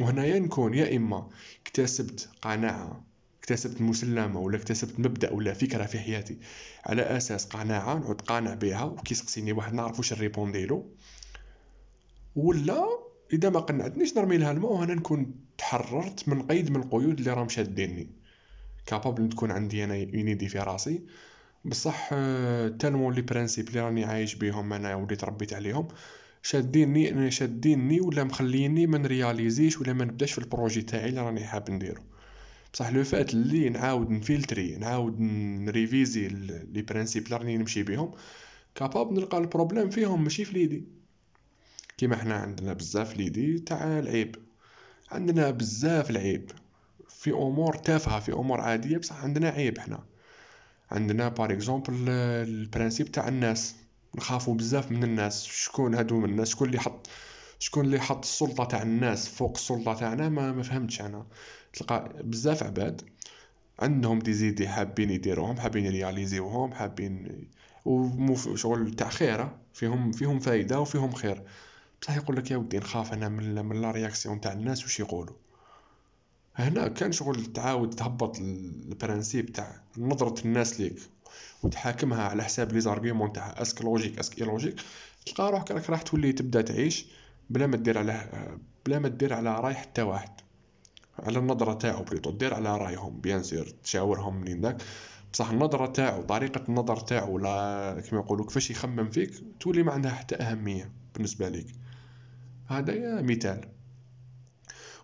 وهنايا 0.00 0.38
نكون 0.38 0.74
يا 0.74 0.96
إما 0.96 1.30
اكتسبت 1.66 2.28
قناعة 2.42 3.13
اكتسبت 3.44 3.80
مسلمة 3.80 4.40
ولا 4.40 4.56
اكتسبت 4.56 5.00
مبدأ 5.00 5.32
ولا 5.32 5.54
فكرة 5.54 5.84
في 5.86 5.98
حياتي. 5.98 6.38
على 6.86 7.02
أساس 7.02 7.46
قناعة 7.46 7.98
نعود 7.98 8.20
قانع 8.20 8.54
بها 8.54 8.84
وكي 8.84 9.14
سقسيني 9.14 9.52
واحد 9.52 9.74
نعرف 9.74 9.98
واش 9.98 10.12
نريبونديلو 10.12 10.86
ولا 12.36 12.86
إذا 13.32 13.50
ما 13.50 13.60
قنعتنيش 13.60 14.16
نرمي 14.16 14.36
لها 14.36 14.50
الماء 14.52 14.72
وهنا 14.72 14.94
نكون 14.94 15.34
تحررت 15.58 16.28
من 16.28 16.42
قيد 16.42 16.70
من 16.70 16.76
القيود 16.76 17.18
اللي 17.18 17.32
راهم 17.32 17.48
شاديني. 17.48 18.08
capable 18.86 19.28
تكون 19.28 19.50
عندي 19.50 19.84
أنا 19.84 19.94
une 19.94 20.17
idée 20.17 20.48
في 20.48 20.58
راسي. 20.58 21.00
بصح 21.64 22.08
tellement 22.78 23.14
les 23.14 23.22
principes 23.22 23.68
اللي 23.68 23.80
راني 23.80 24.04
عايش 24.04 24.34
بيهم 24.34 24.72
أنا 24.72 24.94
وليت 24.94 25.20
تربيت 25.20 25.52
عليهم. 25.52 25.88
شاديني 26.42 27.30
شاديني 27.30 28.00
ولا 28.00 28.24
مخليني 28.24 28.86
ما 28.86 28.98
نرياليزيش 28.98 29.80
ولا 29.80 29.92
ما 29.92 30.04
نبدأش 30.04 30.32
في 30.32 30.38
ال 30.38 30.44
projet 30.44 30.82
تاعي 30.82 31.08
اللي 31.08 31.20
راني 31.20 31.44
حاب 31.44 31.70
نديرو. 31.70 32.02
بصح 32.74 32.88
le 32.88 33.04
fait 33.04 33.34
اللي 33.34 33.68
نعاود 33.68 34.10
نفلتري 34.10 34.76
نعاود 34.76 35.20
نريفيزي 35.20 36.28
les 36.28 36.82
principes 36.82 37.26
اللي 37.32 37.56
نمشي 37.56 37.82
بيهم 37.82 38.12
capable 38.74 39.12
نلقى 39.12 39.38
ال 39.38 39.44
problème 39.44 39.90
فيهم 39.90 40.24
ماشي 40.24 40.44
في 40.44 40.52
l'idée. 40.52 40.84
كيما 41.98 42.16
حنا 42.16 42.34
عندنا 42.34 42.72
بزاف 42.72 43.16
l'idée 43.16 43.58
تاع 43.58 43.98
العيب. 43.98 44.36
عندنا 45.10 45.50
بزاف 45.50 46.10
العيب. 46.10 46.50
في 47.08 47.30
أمور 47.30 47.74
تافهة 47.74 48.20
في 48.20 48.32
أمور 48.32 48.60
عادية 48.60 48.98
بصح 48.98 49.24
عندنا 49.24 49.48
عيب 49.48 49.78
حنا. 49.78 50.04
عندنا 50.90 51.28
par 51.28 51.52
exemple 51.52 52.08
ال 52.08 52.20
principe 52.20 53.12
تاع 53.12 53.28
الناس. 53.28 53.74
نخافوا 54.14 54.54
بزاف 54.54 54.90
من 54.90 55.04
الناس. 55.04 55.44
شكون 55.44 55.94
هادو 55.94 56.20
من 56.20 56.30
الناس؟ 56.30 56.48
شكون 56.48 56.68
اللي 56.68 56.80
حط 56.80 57.08
شكون 57.64 57.84
اللي 57.84 58.00
حط 58.00 58.24
السلطة 58.24 58.64
تاع 58.64 58.82
الناس 58.82 59.28
فوق 59.28 59.50
السلطة 59.54 59.94
تاعنا 59.94 60.28
ما 60.28 60.52
ما 60.52 60.62
فهمتش 60.62 61.00
أنا. 61.00 61.26
تلقى 61.72 62.12
بزاف 62.24 62.62
عباد 62.62 63.02
عندهم 63.78 64.18
des 64.18 64.32
idées 64.32 64.68
حابين 64.68 65.10
يديروهم 65.10 65.56
حابين 65.60 65.84
يرياليزيوهم 65.84 66.74
حابين 66.74 67.46
وشغل 67.84 68.94
تاع 68.94 69.08
خير 69.08 69.48
فيهم 69.74 70.12
فيهم 70.12 70.38
فايدة 70.38 70.80
وفيهم 70.80 71.12
خير. 71.12 71.42
بصح 72.02 72.16
يقول 72.16 72.36
لك 72.36 72.50
يا 72.50 72.56
ودي 72.56 72.78
نخاف 72.78 73.12
أنا 73.12 73.28
من 73.28 73.64
من 73.64 73.80
la 73.80 73.90
réaction 73.90 74.40
تاع 74.40 74.52
الناس 74.52 74.82
واش 74.82 75.00
يقولوا؟ 75.00 75.34
هنا 76.54 76.88
كان 76.88 77.12
شغل 77.12 77.44
تعاود 77.52 77.90
تهبط 77.90 78.38
ال 78.38 78.51
principe 78.51 79.52
تاع 79.52 79.80
نظرة 79.98 80.44
الناس 80.44 80.80
ليك 80.80 80.98
وتحاكمها 81.62 82.28
على 82.28 82.44
حساب 82.44 82.72
les 82.72 82.80
arguments 82.80 83.32
تاع 83.32 83.62
est-ce 83.62 83.75
que 83.75 83.82
logique 83.82 83.98
est-ce 83.98 84.11
que 84.11 84.18
est 84.18 84.40
logique 84.40 84.76
تلقى 85.26 85.50
روحك 85.52 85.70
راك 85.70 85.90
راح 85.90 86.02
تولي 86.02 86.32
تبدأ 86.32 86.62
تعيش 86.62 87.06
بلا 87.50 87.66
ما 87.66 87.76
دير 87.76 87.98
على 87.98 88.30
بلا 88.86 88.98
ما 88.98 89.08
دير 89.08 89.34
على 89.34 89.60
راي 89.60 89.74
حتى 89.74 90.02
واحد. 90.02 90.30
على 91.18 91.38
النظرة 91.38 91.74
تاعو 91.74 92.02
plutôt 92.02 92.30
دير 92.30 92.54
على 92.54 92.76
رايهم 92.76 93.20
bien 93.20 93.42
sûr 93.42 93.74
تشاورهم 93.84 94.40
منين 94.40 94.60
داك 94.60 94.82
بصح 95.32 95.50
النظرة 95.50 95.86
تاعو 95.86 96.22
طريقة 96.22 96.64
النظر 96.68 96.96
تاعو 96.96 97.34
ولا 97.34 98.00
كيما 98.00 98.20
يقولوا 98.20 98.46
كيفاش 98.46 98.70
يخمم 98.70 99.10
فيك 99.10 99.30
تولي 99.60 99.82
ما 99.82 99.92
عندها 99.92 100.10
حتى 100.10 100.36
أهمية 100.36 100.92
بالنسبة 101.14 101.48
ليك. 101.48 101.66
هذا 102.66 103.22
مثال. 103.22 103.68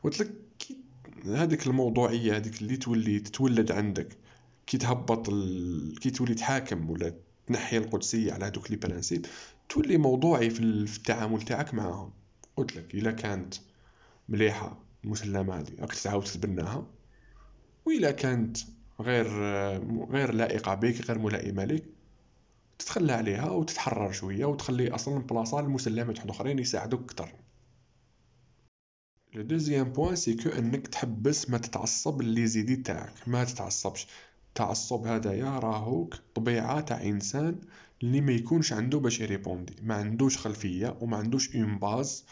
قلت 0.02 0.32
كي 0.59 0.76
هذيك 1.25 1.66
الموضوعية 1.66 2.37
هذيك 2.37 2.62
اللي 2.62 2.76
تولي 2.76 3.20
تتولد 3.20 3.73
عندك 3.73 4.18
كي 4.66 4.78
تهبط 4.78 5.28
ال... 5.28 5.99
كي 6.00 6.11
تولي 6.11 6.35
تحاكم 6.35 6.90
ولا 6.90 7.14
تنحي 7.47 7.76
القدسية 7.78 8.32
على 8.32 8.44
هذوك 8.44 8.70
les 8.70 8.76
principes 8.76 9.26
تولي 9.68 9.97
موضوعي 9.97 10.50
في 10.50 10.61
التعامل 10.61 11.42
تاعك 11.42 11.75
معاهم. 11.75 12.19
قلت 12.60 12.76
لك 12.76 12.94
إلا 12.94 13.10
كانت 13.10 13.54
مليحة 14.28 14.78
المسلمة 15.04 15.60
هذه 15.60 15.72
راك 15.80 15.94
تعاود 15.94 16.24
تتبناها 16.24 16.86
وإلا 17.86 18.10
كانت 18.10 18.58
غير 19.00 19.26
غير 20.10 20.34
لائقة 20.34 20.74
بك 20.74 21.00
غير 21.00 21.18
ملائمة 21.18 21.64
لك 21.64 21.84
تتخلى 22.78 23.12
عليها 23.12 23.50
وتتحرر 23.50 24.12
شوية 24.12 24.44
وتخلي 24.44 24.94
أصلا 24.94 25.18
بلاصة 25.18 25.60
لمسلمات 25.60 26.18
أخرين 26.18 26.58
يساعدوك 26.58 27.00
أكتر 27.02 27.32
le 29.34 29.42
deuxième 29.42 29.92
point 29.92 30.16
c'est 30.16 30.34
que 30.34 30.49
أنك 30.48 30.86
تحبس 30.88 31.50
ما 31.50 31.58
تتعصب 31.58 32.20
ل 32.20 32.46
les 32.46 32.58
idées 32.58 32.76
تاعك. 32.76 33.12
ما 33.26 33.44
تتعصبش. 33.44 34.06
التعصب 34.48 35.06
هذايا 35.06 35.58
راهوك 35.58 36.14
طبيعة 36.34 36.80
تاع 36.80 37.02
إنسان 37.02 37.60
اللي 38.02 38.20
ما 38.20 38.32
يكونش 38.32 38.72
عنده 38.72 38.98
باش 38.98 39.20
ي 39.20 39.26
répondre. 39.26 39.76
ما 39.82 39.94
عندوش 39.94 40.38
خلفية 40.38 40.96
وما 41.00 41.16
عندوش 41.16 41.56
une 41.56 41.78
base 41.78 42.25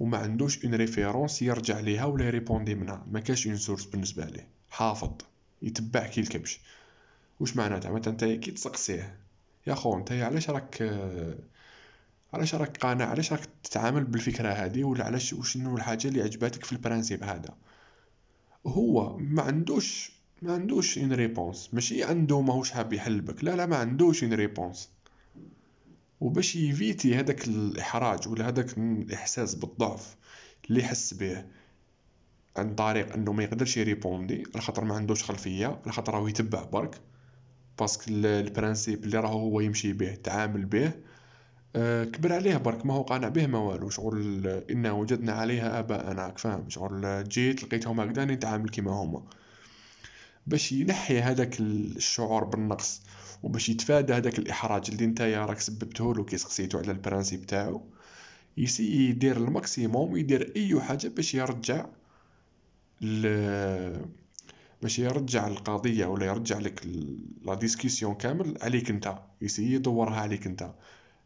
وما 0.00 0.18
عندوش 0.18 0.64
une 0.64 0.74
référence 0.74 1.42
يرجع 1.42 1.80
ليها 1.80 2.04
ولا 2.04 2.24
ي 2.24 2.30
répondre 2.30 2.74
منها. 2.74 3.06
ما 3.10 3.20
كاش 3.20 3.46
une 3.46 3.56
source 3.56 3.84
بالنسبة 3.84 4.24
ليه. 4.24 4.48
حافظ. 4.70 5.12
يتبع 5.62 6.06
كي 6.06 6.20
الكبش. 6.20 6.60
واش 7.40 7.56
معناتها 7.56 7.90
مثلا 7.90 8.12
انت 8.12 8.24
كي 8.24 8.50
تسقسيه. 8.50 9.18
يا 9.66 9.74
خو 9.74 9.98
انت 9.98 10.12
علاش 10.12 10.50
راك 10.50 10.82
علاش 12.32 12.54
راك 12.54 12.76
قانع؟ 12.76 13.04
علاش 13.04 13.32
راك 13.32 13.48
تتعامل 13.62 14.04
بالفكرة 14.04 14.48
هذه؟ 14.48 14.84
ولا 14.84 15.04
علاش 15.04 15.32
وشنو 15.32 15.76
الحاجة 15.76 16.08
اللي 16.08 16.22
عجباتك 16.22 16.64
في 16.64 16.72
ال 16.72 16.78
principe 16.78 17.24
هذا؟ 17.24 17.54
هو 18.66 19.16
ما 19.16 19.42
عندوش 19.42 20.12
ما 20.42 20.52
عندوش 20.52 20.98
une 20.98 21.12
réponse 21.12 21.74
ماشي 21.74 22.04
عنده 22.04 22.40
ماهوش 22.40 22.70
حاب 22.70 22.92
يجاوبك 22.92 23.44
لا 23.44 23.56
لا 23.56 23.66
ما 23.66 23.76
عندوش 23.76 24.24
une 24.24 24.32
réponse 24.32 24.90
وباش 26.20 26.56
ي 26.56 26.64
éviter 26.64 27.14
هذاك 27.14 27.48
الإحراج 27.48 28.28
ولا 28.28 28.48
هذاك 28.48 28.78
الإحساس 28.78 29.54
بالضعف 29.54 30.16
اللي 30.68 30.80
يحس 30.80 31.14
به 31.14 31.44
عن 32.56 32.74
طريق 32.74 33.12
أنه 33.12 33.32
ما 33.32 33.42
يقدرش 33.42 33.76
ي 33.76 33.84
répondre 33.84 34.44
على 34.54 34.62
خاطر 34.62 34.84
ما 34.84 34.94
عندوش 34.94 35.24
خلفية 35.24 35.66
على 35.66 35.92
خاطر 35.92 36.14
راهو 36.14 36.28
يتبع 36.28 36.64
برك. 36.64 37.00
parce 37.78 37.94
que 37.94 38.04
ال 38.08 38.19
principe 38.19 39.04
اللي 39.04 39.20
راهو 39.20 39.38
هو 39.38 39.60
يمشي 39.60 39.92
به 39.92 40.14
تعامل 40.14 40.64
به 40.64 40.92
آه، 41.76 42.04
كبر 42.04 42.32
عليه 42.32 42.56
برك. 42.56 42.86
ما 42.86 42.94
هو 42.94 43.02
قانع 43.02 43.28
به 43.28 43.46
ما 43.46 43.58
والو. 43.58 43.90
شغل 43.90 44.46
إنا 44.70 44.92
وجدنا 44.92 45.32
عليها 45.32 45.78
آباءنا 45.78 46.12
راك 46.12 46.38
فاهم 46.38 46.70
شغل 46.70 47.24
جيت 47.28 47.64
لقيتهم 47.64 48.00
هكذا 48.00 48.24
نتعامل 48.24 48.68
كيما 48.68 48.90
هما. 48.92 49.22
باش 50.46 50.72
ينحي 50.72 51.20
هذاك 51.20 51.60
الشعور 51.60 52.44
بالنقص 52.44 53.02
وباش 53.42 53.68
يتفادى 53.68 54.12
هذاك 54.12 54.38
الإحراج 54.38 54.90
اللي 54.90 55.06
نتايا 55.06 55.46
راك 55.46 55.60
سببتهولو 55.60 56.24
كي 56.24 56.38
سقسيتو 56.38 56.78
على 56.78 56.90
ال 56.90 56.96
principe 56.96 57.46
تاعو 57.46 57.82
يدير 58.78 59.36
ال 59.36 59.46
maximum 59.46 60.16
يدير 60.16 60.52
أي 60.56 60.80
حاجة 60.80 61.08
باش 61.08 61.34
يرجع. 61.34 61.86
باش 64.82 64.98
يرجع 64.98 65.46
القضية 65.46 66.06
ولا 66.06 66.26
يرجع 66.26 66.58
لك 66.58 66.86
la 67.42 67.54
discussion 67.54 68.14
كامل 68.14 68.58
عليك 68.62 68.90
انت 68.90 69.18
يسي 69.42 69.72
يدورها 69.72 70.20
عليك 70.20 70.46
انت 70.46 70.70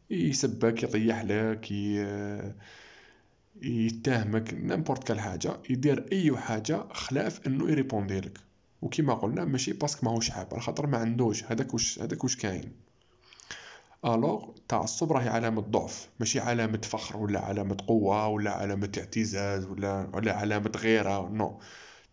يسبك 0.09 0.83
يطيح 0.83 1.21
لك 1.23 1.71
يتهمك 3.61 4.53
n'importe 4.53 5.03
quelle 5.03 5.19
حاجة 5.19 5.59
يدير 5.69 6.05
أي 6.11 6.37
حاجة 6.37 6.87
خلاف 6.93 7.47
إنه 7.47 7.69
ي 7.71 7.76
répondre 7.76 8.19
لك 8.19 8.39
وكيما 8.83 9.13
قلنا 9.13 9.45
ماشي 9.45 9.73
parce 9.73 9.93
que 9.93 10.05
ماهوش 10.05 10.29
حاب 10.29 10.47
على 10.51 10.61
خاطر 10.61 10.87
ما 10.87 10.97
عندوش. 10.97 11.43
هذاك 11.43 11.73
واش 11.73 11.99
هذاك 11.99 12.23
واش 12.23 12.35
كاين؟ 12.35 12.71
alors 14.05 14.49
التعصب 14.57 15.11
راهي 15.11 15.29
علامة 15.29 15.61
ضعف 15.61 16.09
ماشي 16.19 16.39
علامة 16.39 16.81
فخر 16.83 17.17
ولا 17.17 17.39
علامة 17.39 17.77
قوة 17.87 18.27
ولا 18.27 18.51
علامة 18.51 18.91
اعتزاز 18.97 19.65
ولا 19.65 20.09
ولا 20.13 20.33
علامة 20.33 20.71
غيرة 20.77 21.29
non. 21.29 21.59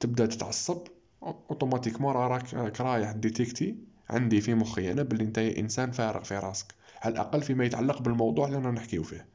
تبدأ 0.01 0.27
تتعصب 0.27 0.87
automatiquement 1.23 2.15
راك 2.15 2.81
رايح 2.81 3.13
détecté 3.13 3.77
عندي 4.11 4.41
في 4.41 4.55
مخي 4.55 4.93
أنا 4.93 5.03
بلي 5.03 5.25
أنت 5.25 5.39
إنسان 5.39 5.91
فارغ 5.91 6.23
في 6.23 6.39
راسك. 6.39 6.75
على 7.03 7.13
الأقل 7.13 7.43
فيما 7.43 7.65
يتعلق 7.65 8.03
بالموضوع 8.03 8.47
اللي 8.47 8.57
رانا 8.57 8.71
نحكيو 8.71 9.03
فيه. 9.03 9.27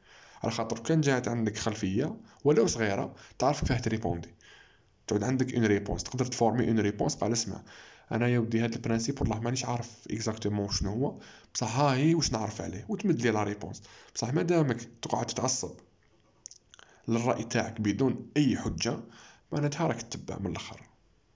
على 0.42 0.52
خاطر 0.52 0.78
كان 0.78 1.00
جات 1.00 1.28
عندك 1.28 1.56
خلفية 1.56 2.16
ولو 2.44 2.66
صغيرة 2.66 3.14
تعرف 3.38 3.60
كيفاه 3.60 3.78
ت 3.78 3.84
répondre. 3.84 4.34
تعود 5.06 5.24
عندك 5.24 5.54
une 5.54 5.66
réponse 5.66 6.02
تقدر 6.04 6.24
ت 6.24 6.30
former 6.30 6.68
une 6.68 6.80
réponse 6.80 7.14
قال 7.14 7.32
اسمع 7.32 7.62
أنا 8.12 8.28
يا 8.28 8.38
ودي 8.38 8.60
هاد 8.60 8.72
ال 8.74 8.79
principe 8.79 9.20
والله 9.20 9.40
مانيش 9.40 9.64
عارف 9.64 9.90
exactement 10.10 10.68
شنو 10.70 10.90
هو. 10.90 11.18
بصح 11.54 11.78
هاي 11.78 12.14
واش 12.14 12.32
نعرف 12.32 12.60
عليه؟ 12.60 12.84
وتمد 12.88 13.22
لي 13.22 13.30
la 13.30 13.42
réponse 13.42 13.82
بصح 14.14 14.32
مادامك 14.34 14.88
تقعد 15.02 15.26
تتعصب 15.26 15.74
للرأي 17.08 17.44
تاعك 17.44 17.80
بدون 17.80 18.30
أي 18.36 18.56
حجة 18.56 18.98
معناتها 19.52 19.86
راك 19.86 20.02
تتبع 20.02 20.38
من 20.38 20.50
الآخر. 20.50 20.80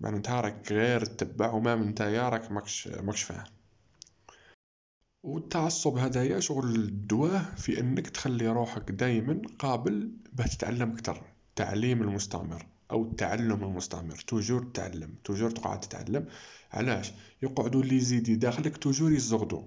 معناتها 0.00 0.40
راك 0.40 0.72
غير 0.72 1.04
تتبع 1.04 1.52
وما 1.52 1.76
من 1.76 1.88
نتايا 1.88 2.28
راك 2.28 2.52
ماكش 2.52 2.88
ماكش 2.88 3.22
فاهم. 3.22 3.44
والتعصب 5.22 5.98
هدايا 5.98 6.40
شغل 6.40 6.74
الدوا 6.74 7.54
في 7.56 7.80
إنك 7.80 8.06
تخلي 8.06 8.48
روحك 8.48 8.90
دايما 8.90 9.42
قابل 9.58 10.10
باه 10.32 10.46
تتعلم 10.46 10.92
أكتر. 10.92 11.22
التعليم 11.50 12.02
المستمر. 12.02 12.66
أو 12.90 13.02
التعلم 13.02 13.64
المستمر 13.64 14.16
toujours 14.16 14.62
تتعلم 14.62 15.14
toujours 15.24 15.50
تقعد 15.50 15.80
تتعلم. 15.80 16.26
علاش؟ 16.72 17.12
يقعدوا 17.42 17.82
les 17.82 17.96
idées 17.96 18.38
داخلك 18.38 18.76
toujours 18.76 19.12
يزغدو. 19.12 19.64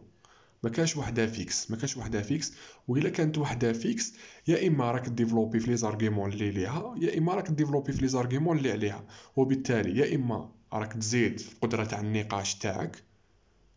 ما 0.64 0.70
كاش 0.70 0.98
وحدة 0.98 1.28
fixe. 1.28 1.72
ما 1.72 1.78
كاش 1.78 1.98
وحدة 1.98 2.22
fixe. 2.22 2.54
وإلا 2.88 3.10
كانت 3.10 3.38
وحدة 3.38 3.74
fixe 3.74 4.14
يا 4.48 4.68
إما 4.68 4.92
راك 4.92 5.10
développer 5.10 5.60
في 5.60 5.70
les 5.72 5.78
arguments 5.78 6.34
اللي 6.34 6.52
ليها 6.52 6.96
يا 6.98 7.18
إما 7.18 7.34
راك 7.34 7.50
développer 7.52 7.94
في 7.94 8.02
les 8.02 8.08
arguments 8.08 8.58
اللي 8.58 8.72
عليها. 8.72 9.04
وبالتالي 9.36 10.00
يا 10.00 10.16
إما 10.16 10.50
راك 10.74 10.94
تزيد 10.94 11.40
في 11.40 11.54
القدره 11.54 11.84
تاع 11.84 12.00
النقاش 12.00 12.56
تاعك 12.56 13.04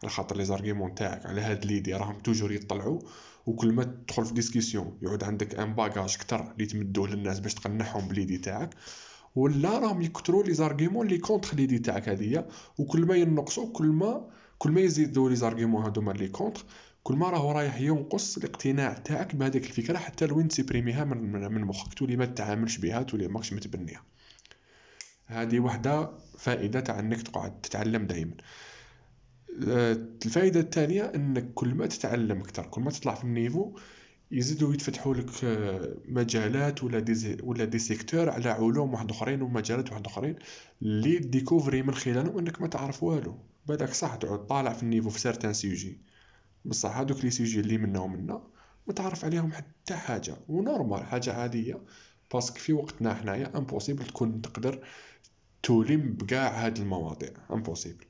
على 0.03 0.11
خاطر 0.11 0.37
les 0.37 0.45
arguments 0.45 0.95
تاعك 0.95 1.27
على 1.27 1.41
هاد 1.41 1.67
l'idée. 1.67 1.95
راهم 1.95 2.19
toujours 2.21 2.53
يطلعوا 2.53 3.01
وكل 3.47 3.73
ما 3.73 3.85
تدخل 3.85 4.25
في 4.25 4.35
discussion 4.35 4.99
يعود 5.03 5.25
عندك 5.25 5.55
un 5.55 5.75
bagage 5.75 6.17
كتر 6.17 6.53
اللي 6.53 6.67
تمدوه 6.67 7.09
للناس 7.09 7.41
باش 7.41 7.55
تقنعهم 7.55 8.09
ب 8.09 8.13
l'idée 8.13 8.39
تاعك. 8.39 8.75
ولا 9.37 9.79
راهم 9.79 10.03
يكثروا 10.03 10.43
les 10.45 10.47
arguments 10.47 10.53
لي 10.53 10.55
contre 10.55 11.57
l'idée 11.57 11.79
تاعك 11.79 12.09
هذيا 12.09 12.49
وكل 12.79 13.07
ما 13.07 13.15
ينقصوا 13.17 13.73
كل 13.73 13.87
ما 13.87 14.31
كل 14.59 14.71
ما 14.71 14.81
يزيدوا 14.81 15.31
les 15.31 15.37
arguments 15.37 15.85
هذوما 15.85 16.13
لي 16.13 16.29
contre 16.29 16.65
كل 17.03 17.15
ما 17.15 17.31
راهو 17.31 17.53
رايح 17.53 17.81
ينقص 17.81 18.37
الاقتناع 18.37 18.93
تاعك 18.93 19.37
بهذيك 19.37 19.67
الفكرة 19.67 19.99
حتى 19.99 20.27
لوين 20.27 20.49
ت 20.49 20.54
supprimer 20.54 21.00
ها 21.00 21.05
من 21.05 21.53
من 21.53 21.61
مخك 21.61 21.95
تولي 21.95 22.17
ما 22.17 22.25
تتعاملش 22.27 22.77
بها 22.77 23.03
تولي 23.03 23.29
ماكش 23.29 23.53
متبنيها. 23.53 24.03
هذه 25.27 25.61
وحدة 25.61 26.11
فائدة 26.39 26.81
تاع 26.81 26.99
انك 26.99 27.23
تقعد 27.23 27.61
تتعلم 27.61 28.07
دائما 28.07 28.35
الفائدة 30.27 30.61
الثانية 30.61 31.03
انك 31.15 31.55
كل 31.55 31.75
ما 31.75 31.87
تتعلم 31.87 32.41
أكثر 32.41 32.67
كل 32.67 32.81
ما 32.81 32.91
تطلع 32.91 33.15
في 33.15 33.25
ال 33.25 33.33
niveau 33.33 33.79
يزيدوا 34.31 34.75
يتفتحوا 34.75 35.15
لك 35.15 35.45
آه، 35.45 35.97
مجالات 36.09 36.85
ولا 36.85 36.99
des 37.01 37.37
ولا 37.43 37.65
des 37.65 37.79
secteurs 37.79 38.31
على 38.31 38.49
علوم 38.51 38.93
واحد 38.95 39.11
آخرين 39.11 39.43
ومجالات 39.43 39.91
واحد 39.93 40.07
آخرين 40.07 40.37
اللي 40.83 41.19
découvrir 41.19 41.83
من 41.83 41.95
خلالهم 41.95 42.39
إنك 42.39 42.61
ما 42.61 42.67
تعرف 42.69 43.03
والو. 43.03 43.39
بالك 43.67 43.95
صح 43.95 44.15
تعود 44.15 44.39
طالع 44.47 44.73
في 44.73 44.83
ال 44.83 44.87
niveau 44.87 45.11
في 45.11 45.21
certains 45.21 45.53
sujets 45.53 45.99
بصح 46.65 46.97
هادوك 46.97 47.25
les 47.25 47.31
sujets 47.31 47.61
اللي 47.61 47.79
منا 47.79 48.01
ومنا 48.01 48.43
ما 48.87 48.93
تعرف 48.95 49.25
عليهم 49.25 49.53
حتى 49.53 49.95
حاجة. 49.97 50.37
و 50.49 50.57
normal 50.57 51.05
حاجة 51.05 51.33
عادية. 51.33 51.81
parce 52.33 52.49
que 52.49 52.59
في 52.59 52.73
وقتنا 52.73 53.15
حنايا 53.15 53.59
impossible 53.59 54.07
تكون 54.07 54.43
تقدر 54.43 54.87
تلم 55.63 56.13
بكاع 56.13 56.67
هاد 56.67 56.79
المواضيع. 56.79 57.31
impossible 57.53 58.05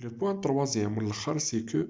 le 0.00 0.10
point 0.10 0.40
troisième 0.40 0.98
والاخر 0.98 1.38
c'est 1.38 1.60
que 1.62 1.84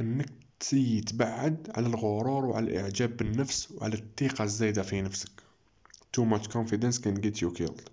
إنك 0.00 0.28
تبعد 0.60 1.70
على 1.74 1.86
الغرور 1.86 2.44
وعلى 2.44 2.70
الإعجاب 2.70 3.16
بالنفس 3.16 3.72
وعلى 3.72 3.94
الثقة 3.94 4.44
الزايدة 4.44 4.82
في 4.82 5.02
نفسك. 5.02 5.30
Too 6.16 6.24
much 6.24 6.48
confidence 6.48 6.98
can 6.98 7.20
get 7.20 7.40
you 7.40 7.58
killed. 7.58 7.88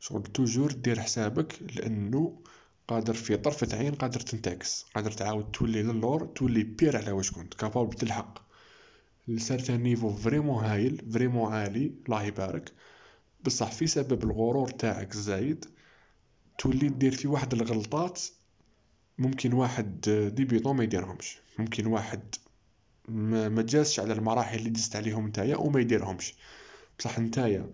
شغل 0.00 0.22
toujours 0.22 0.72
دير 0.72 1.00
حسابك 1.00 1.58
لأنه 1.76 2.40
قادر 2.88 3.14
في 3.14 3.36
طرفة 3.36 3.76
عين 3.76 3.94
قادر 3.94 4.20
تنتكس. 4.20 4.86
قادر 4.94 5.10
تعاود 5.10 5.50
تولي 5.50 5.82
للور 5.82 6.26
تولي 6.26 6.62
pire 6.62 6.96
على 6.96 7.12
واش 7.12 7.30
كنت. 7.30 7.54
capable 7.54 7.96
تلحق. 7.96 8.42
ل 9.28 9.35
certain 9.35 9.82
niveau 9.82 10.10
vraiment 10.10 10.64
هايل 10.64 11.04
vraiment 11.12 11.52
عالي 11.52 11.92
الله 12.06 12.22
يبارك. 12.22 12.72
بصح 13.44 13.72
في 13.72 13.86
سبب 13.86 14.24
الغرور 14.24 14.70
تاعك 14.70 15.14
الزايد. 15.14 15.64
تولي 16.58 16.88
دير 16.88 17.12
في 17.12 17.28
واحد 17.28 17.54
الغلطات 17.54 18.20
ممكن 19.20 19.52
واحد 19.52 20.00
ديبيطون 20.34 20.76
ما 20.76 20.84
يديرهمش. 20.84 21.38
ممكن 21.58 21.86
واحد 21.86 22.20
ما 23.08 23.62
جازش 23.62 24.00
على 24.00 24.12
المراحل 24.12 24.58
اللي 24.58 24.70
دزت 24.70 24.96
عليهم 24.96 25.26
نتايا 25.26 25.56
وما 25.56 25.80
يديرهمش. 25.80 26.34
بصح 26.98 27.18
نتايا 27.18 27.70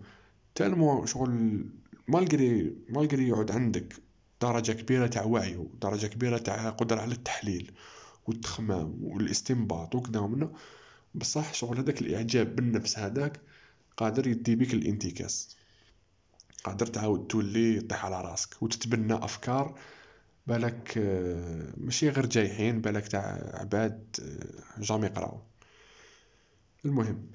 تالمو 0.55 1.05
شغل 1.05 1.65
مالغري 2.07 2.75
مالغري 2.89 3.27
يعود 3.27 3.51
عندك 3.51 3.93
درجة 4.41 4.71
كبيرة 4.71 5.07
تاع 5.07 5.23
وعي 5.23 5.55
ودرجة 5.55 6.07
كبيرة 6.07 6.37
تاع 6.37 6.69
قدرة 6.69 7.01
على 7.01 7.11
التحليل 7.13 7.71
والتخمام 8.27 8.97
والاستنباط 9.01 9.95
وكذا 9.95 10.19
ومنا 10.19 10.51
بصح 11.15 11.53
شغل 11.53 11.77
هذاك 11.77 12.01
الإعجاب 12.01 12.55
بالنفس 12.55 12.99
هذاك 12.99 13.39
قادر 13.97 14.27
يدي 14.27 14.55
بك 14.55 14.73
الانتكاس. 14.73 15.57
قادر 16.63 16.85
تعاود 16.85 17.27
تولي 17.27 17.81
طيح 17.81 18.05
على 18.05 18.21
راسك 18.21 18.63
وتتبنى 18.63 19.13
أفكار 19.13 19.79
بالك 20.47 20.93
آه، 20.97 21.73
ماشي 21.77 22.09
غير 22.09 22.25
جايحين 22.25 22.81
بالك 22.81 23.07
تاع 23.07 23.51
عباد 23.53 24.15
آه، 24.21 24.81
جامي 24.81 25.07
قراو. 25.07 25.41
المهم 26.85 27.31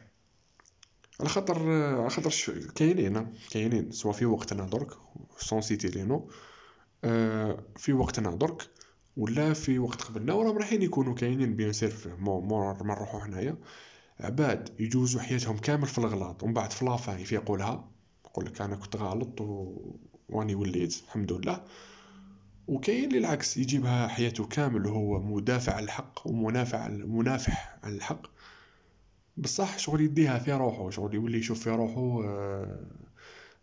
على 1.21 1.29
خاطر 1.29 1.57
آه، 1.73 2.01
على 2.01 2.11
خاطر 2.11 2.31
كاينين 2.75 3.35
كاينين. 3.51 3.91
سوا 3.93 4.13
في 4.13 4.27
وقتنا 4.27 4.67
درك 4.67 4.91
سون 5.39 5.61
سيتي 5.63 5.89
لينو 5.89 6.31
في 7.77 7.93
وقتنا 7.93 8.37
درك 8.37 8.63
ولا 9.17 9.53
في 9.53 9.79
وقت 9.79 10.03
قبلنا 10.03 10.33
وراهم 10.35 10.59
رايحين 10.59 10.83
يكونوا 10.83 11.15
كاينين 11.15 11.57
bien 11.57 11.73
sûr 11.73 12.17
مور 12.19 12.85
ما 12.85 12.95
نروحو 12.95 13.21
حنايا 13.21 13.57
عباد 14.21 14.81
يجوزوا 14.81 15.21
حياتهم 15.21 15.59
كامل 15.59 15.87
في 15.87 15.99
الغلط 15.99 16.43
ومن 16.43 16.55
بعد 16.55 16.71
في 16.73 16.85
la 16.85 16.99
fin 16.99 17.21
يفيقوا 17.21 17.57
لها 17.59 17.91
يقول 18.27 18.47
لك 18.47 18.61
أنا 18.61 18.77
كنت 18.77 18.97
غلط 18.97 19.41
و... 19.41 19.77
وأني 20.29 20.55
وليت 20.55 21.03
الحمد 21.05 21.33
لله. 21.33 21.65
وكاين 22.69 23.05
اللي 23.05 23.19
العكس 23.19 23.57
يجيبها 23.57 24.09
حياته 24.09 24.47
كامل 24.47 24.87
وهو 24.87 25.21
مدافع 25.21 25.79
الحق 25.79 26.27
ومنافع 26.27 26.89
منافح 26.89 27.79
عن 27.83 27.95
الحق. 27.95 28.27
بصح 29.37 29.79
شغل 29.79 30.01
يديها 30.01 30.39
في 30.39 30.53
روحه 30.53 30.91
شغل 30.91 31.15
يولي 31.15 31.39
يشوف 31.39 31.63
في 31.63 31.71
روحه 31.71 32.25
آه، 32.25 32.87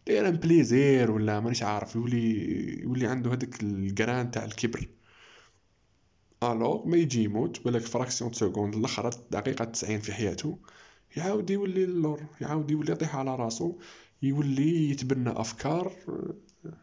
داير 0.08 0.28
un 0.28 0.36
plaisir 0.38 1.12
ولا 1.12 1.40
مانيش 1.40 1.64
عارف 1.64 1.96
يولي 1.96 2.82
يولي 2.84 3.08
عنده 3.08 3.30
هذاك 3.34 3.64
ال 3.64 3.75
grain 3.75 4.32
تاع 4.32 4.46
الكبر. 4.46 4.88
alors 6.44 6.88
ما 6.88 6.98
يجي 6.98 7.24
يموت 7.24 7.64
بالك 7.66 7.82
fraction 7.82 8.34
seconde 8.34 8.76
الأخر 8.76 9.10
دقيقة 9.32 9.66
90 9.66 10.00
في 10.00 10.14
حياته 10.14 10.60
يعاود 11.18 11.50
يولي 11.50 11.84
اللور 11.84 12.26
يعاود 12.42 12.72
يولي 12.72 12.92
يطيح 12.92 13.16
على 13.16 13.36
راسو 13.36 13.80
يولي 14.24 14.90
يتبنى 14.92 15.30
أفكار 15.30 15.94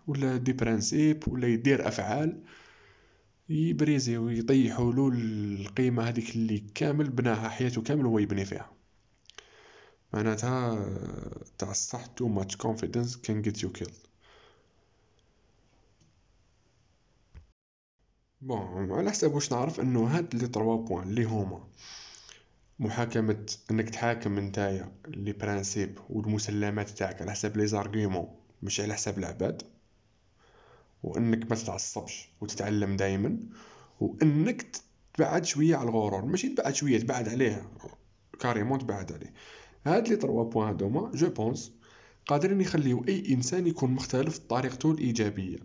ولا 0.06 0.36
des 0.36 0.52
principes 0.52 1.28
ولا 1.28 1.48
يدير 1.48 1.88
أفعال 1.88 2.42
يبريزيو 3.48 4.28
يطيحوا 4.28 4.92
له 4.92 5.08
القيمة 5.08 6.08
هذيك 6.08 6.36
اللي 6.36 6.58
كامل 6.74 7.10
بناها 7.10 7.48
حياته 7.48 7.82
كامل 7.82 8.06
هو 8.06 8.18
يبني 8.18 8.44
فيها. 8.44 8.72
معناتها 10.12 10.86
تاع 11.58 11.70
الصح 11.70 12.04
too 12.06 12.26
much 12.38 12.56
confidence 12.56 13.16
can 13.16 13.48
get 13.48 13.56
you 13.62 13.68
killed. 13.78 14.06
bon 18.40 18.92
على 18.92 19.10
حساب 19.10 19.34
واش 19.34 19.52
نعرف 19.52 19.80
إنه 19.80 20.06
هاد 20.06 20.34
les 20.34 20.48
trois 20.48 20.76
points 20.86 21.08
اللي 21.08 21.24
هما. 21.24 21.68
محاكمة 22.78 23.46
إنك 23.70 23.90
تحاكم 23.90 24.38
نتايا 24.38 24.92
les 25.08 25.32
principes 25.32 25.98
والمسلمات 26.10 26.90
تاعك 26.90 27.22
على 27.22 27.30
حساب 27.30 27.56
les 27.56 27.66
arguments 27.66 28.45
مش 28.62 28.80
على 28.80 28.94
حساب 28.94 29.18
العباد 29.18 29.62
وإنك 31.02 31.50
ما 31.50 31.56
تتعصبش 31.56 32.28
وتتعلم 32.40 32.96
دائما 32.96 33.38
وإنك 34.00 34.66
تبعد 35.14 35.44
شوية 35.44 35.76
على 35.76 35.88
الغرور. 35.90 36.24
ماشي 36.24 36.48
تبعد 36.48 36.74
شوية 36.74 36.98
تبعد 36.98 37.28
عليه 37.28 37.70
carrément 38.40 38.78
تبعد 38.78 39.12
عليه. 39.12 39.32
هاد 39.86 40.08
les 40.08 40.16
trois 40.16 40.44
points 40.44 40.68
هادوما 40.68 41.10
je 41.14 41.28
pense 41.30 41.72
قادرين 42.26 42.60
يخليو 42.60 43.04
أي 43.08 43.34
إنسان 43.34 43.66
يكون 43.66 43.90
مختلف 43.90 44.38
بطريقته 44.38 44.90
الإيجابية. 44.90 45.58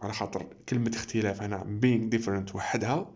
على 0.00 0.12
خاطر 0.12 0.46
كلمة 0.68 0.90
اختلاف 0.94 1.42
هنا 1.42 1.80
being 1.82 2.18
different 2.18 2.54
وحدها 2.54 3.10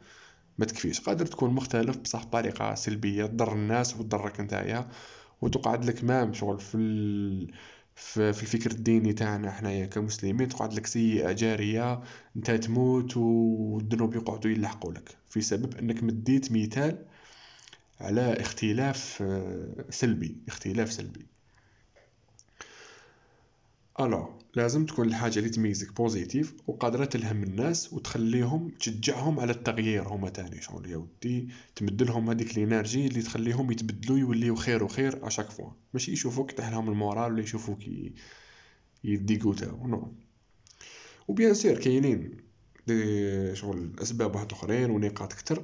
ما 0.59 0.64
تكفيش. 0.64 1.00
قادر 1.00 1.26
تكون 1.26 1.50
مختلف 1.50 1.96
بصح 1.96 2.24
بطريقة 2.24 2.74
سلبية 2.74 3.26
تضر 3.26 3.52
الناس 3.52 3.96
وتضرك 3.96 4.40
نتايا 4.40 4.88
وتقعد 5.42 5.85
لك 5.85 6.05
مام 6.05 6.33
شغل 6.35 6.61
في. 6.61 7.52
في 7.94 8.28
الفكر 8.31 8.70
الديني 8.70 9.12
تاعنا 9.12 9.50
حنايا 9.50 9.87
كمسلمين 9.87 10.48
تقعد 10.48 10.74
لك 10.74 10.87
سيئة 10.87 11.33
جارية 11.33 12.02
انت 12.37 12.50
تموت 12.50 13.16
والذنوب 13.16 14.14
يقعدوا 14.14 14.50
يلحقوا 14.50 14.92
لك. 14.92 15.16
في 15.31 15.40
سبب 15.40 15.76
انك 15.76 16.02
مديت 16.02 16.52
مثال 16.52 17.07
على 18.00 18.40
اختلاف 18.40 19.22
آه، 19.22 19.85
سلبي 19.90 20.37
اختلاف 20.48 20.92
سلبي. 20.92 21.26
alors 24.00 24.41
لازم 24.54 24.86
تكون 24.86 25.08
الحاجة 25.08 25.38
اللي 25.38 25.50
تميزك 25.50 25.96
positive 25.96 26.54
وقادرة 26.66 27.04
تلهم 27.04 27.42
الناس 27.42 27.92
وتخليهم 27.92 28.68
تشجعهم 28.68 29.40
على 29.40 29.52
التغيير. 29.52 30.08
هما 30.08 30.30
تاني 30.30 30.62
شغل 30.62 30.90
يا 30.90 30.96
ودي 30.96 31.48
تمدلهم 31.76 32.30
هذيك 32.30 32.58
ال 32.58 32.65
energy 32.65 33.06
اللي 33.06 33.22
تخليهم 33.22 33.70
يتبدلوا 33.70 34.18
يوليو 34.18 34.54
خير 34.54 34.84
وخير 34.84 35.26
à 35.26 35.30
chaque 35.30 35.50
fois 35.50 35.70
ماشي 35.94 36.12
يشوفوك 36.12 36.52
تحت 36.52 36.72
لهم 36.72 36.88
ال 36.88 36.96
moral 36.96 37.32
ولا 37.32 37.42
يشوفوك 37.42 37.78
يديغوتاو 39.04 39.86
non. 39.87 40.12
و 41.28 41.34
bien 41.34 41.54
sûr 41.54 41.78
كاينين 41.78 42.36
des 42.87 43.56
شغل 43.56 43.92
أسباب 44.02 44.34
واحد 44.34 44.52
أخرين 44.52 44.90
ونقاط 44.90 45.32
كتر. 45.32 45.62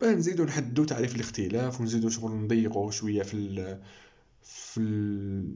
باه 0.00 0.12
نزيدو 0.12 0.44
نحددو 0.44 0.84
تعريف 0.84 1.14
الاختلاف 1.16 1.80
ونزيدو 1.80 2.08
شغل 2.08 2.32
نضيقو 2.32 2.90
شوية 2.90 3.22
في 3.22 3.34
ال 3.34 3.80
في 4.42 4.80
ال 4.80 5.54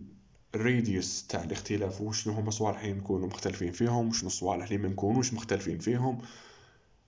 الريديوس 0.55 1.27
تاع 1.27 1.45
الاختلاف 1.45 2.01
وشنو 2.01 2.33
هما 2.35 2.49
الصوالح 2.49 2.81
اللي 2.81 2.93
نكونوا 2.95 3.27
مختلفين 3.27 3.73
فيهم 3.73 4.09
وشنو 4.09 4.27
الصوالح 4.27 4.65
اللي 4.65 4.79
ما 4.79 4.89
نكونوش 4.89 5.35
مختلفين 5.35 5.79
فيهم. 5.79 6.19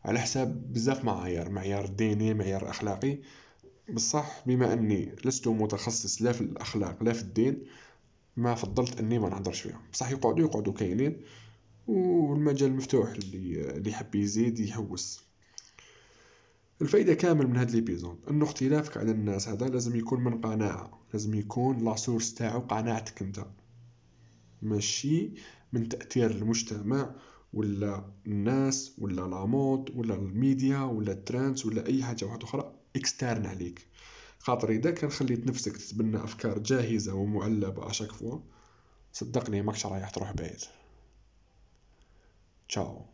على 0.05 0.21
حساب 0.21 0.73
بزاف 0.73 1.05
معايير 1.05 1.49
معيار 1.49 1.87
ديني 1.87 2.35
معيار 2.35 2.71
أخلاقي. 2.71 3.19
بصح 3.93 4.43
بما 4.47 4.73
أني 4.73 5.13
لست 5.25 5.49
متخصص 5.49 6.23
لا 6.23 6.33
في 6.33 6.41
الأخلاق 6.41 7.03
لا 7.03 7.13
في 7.13 7.23
الدين 7.23 7.63
ما 8.37 8.55
فضلت 8.55 9.01
أني 9.01 9.19
ما 9.19 9.29
نهضرش 9.29 9.61
فيهم. 9.61 9.81
بصح 9.93 10.11
يقعدوا 10.11 10.47
يقعدوا 10.47 10.73
كاينين 10.73 11.21
والمجال 11.87 12.77
مفتوح 12.77 13.11
اللي 13.11 13.71
اللي 13.71 13.91
يحب 13.91 14.15
يزيد 14.15 14.61
يحوس 14.61 15.26
الفايدة 16.83 17.15
كامل 17.15 17.47
من 17.47 17.57
هاد 17.57 17.71
l'épisode 17.71 18.19
إنه 18.31 18.45
اختلافك 18.45 18.97
على 18.97 19.11
الناس 19.11 19.49
هذا 19.49 19.67
لازم 19.69 19.97
يكون 19.97 20.25
من 20.25 20.41
قناعة 20.41 21.01
لازم 21.13 21.35
يكون 21.35 21.85
la 21.85 21.97
source 21.97 22.35
تاعو 22.35 22.61
قناعتك 22.61 23.23
أنت. 23.23 23.47
ماشي 24.63 25.31
من 25.73 25.89
تأثير 25.89 26.31
المجتمع 26.31 27.15
ولا 27.53 28.05
الناس 28.27 28.93
ولا 28.99 29.21
la 29.21 29.44
mode 29.44 29.91
ولا 29.97 30.15
الميديا 30.15 30.79
ولا 30.79 31.13
ال 31.13 31.18
tendances 31.18 31.67
ولا 31.67 31.87
أي 31.87 32.05
حاجة 32.05 32.25
واحدة 32.25 32.45
أخرى 32.45 32.73
externe 32.97 33.47
عليك 33.47 33.87
خاطر 34.39 34.71
إذا 34.71 34.91
كان 34.91 35.11
خليت 35.11 35.47
نفسك 35.47 35.77
تتبنى 35.77 36.25
أفكار 36.25 36.59
جاهزة 36.59 37.15
ومعلبة 37.15 37.91
à 37.91 37.94
chaque 37.94 38.13
fois 38.13 38.39
صدقني 39.13 39.63
ماكش 39.63 39.87
رايح 39.87 40.11
تروح 40.11 40.33
بعيد. 40.33 40.61
تشاو. 42.69 43.07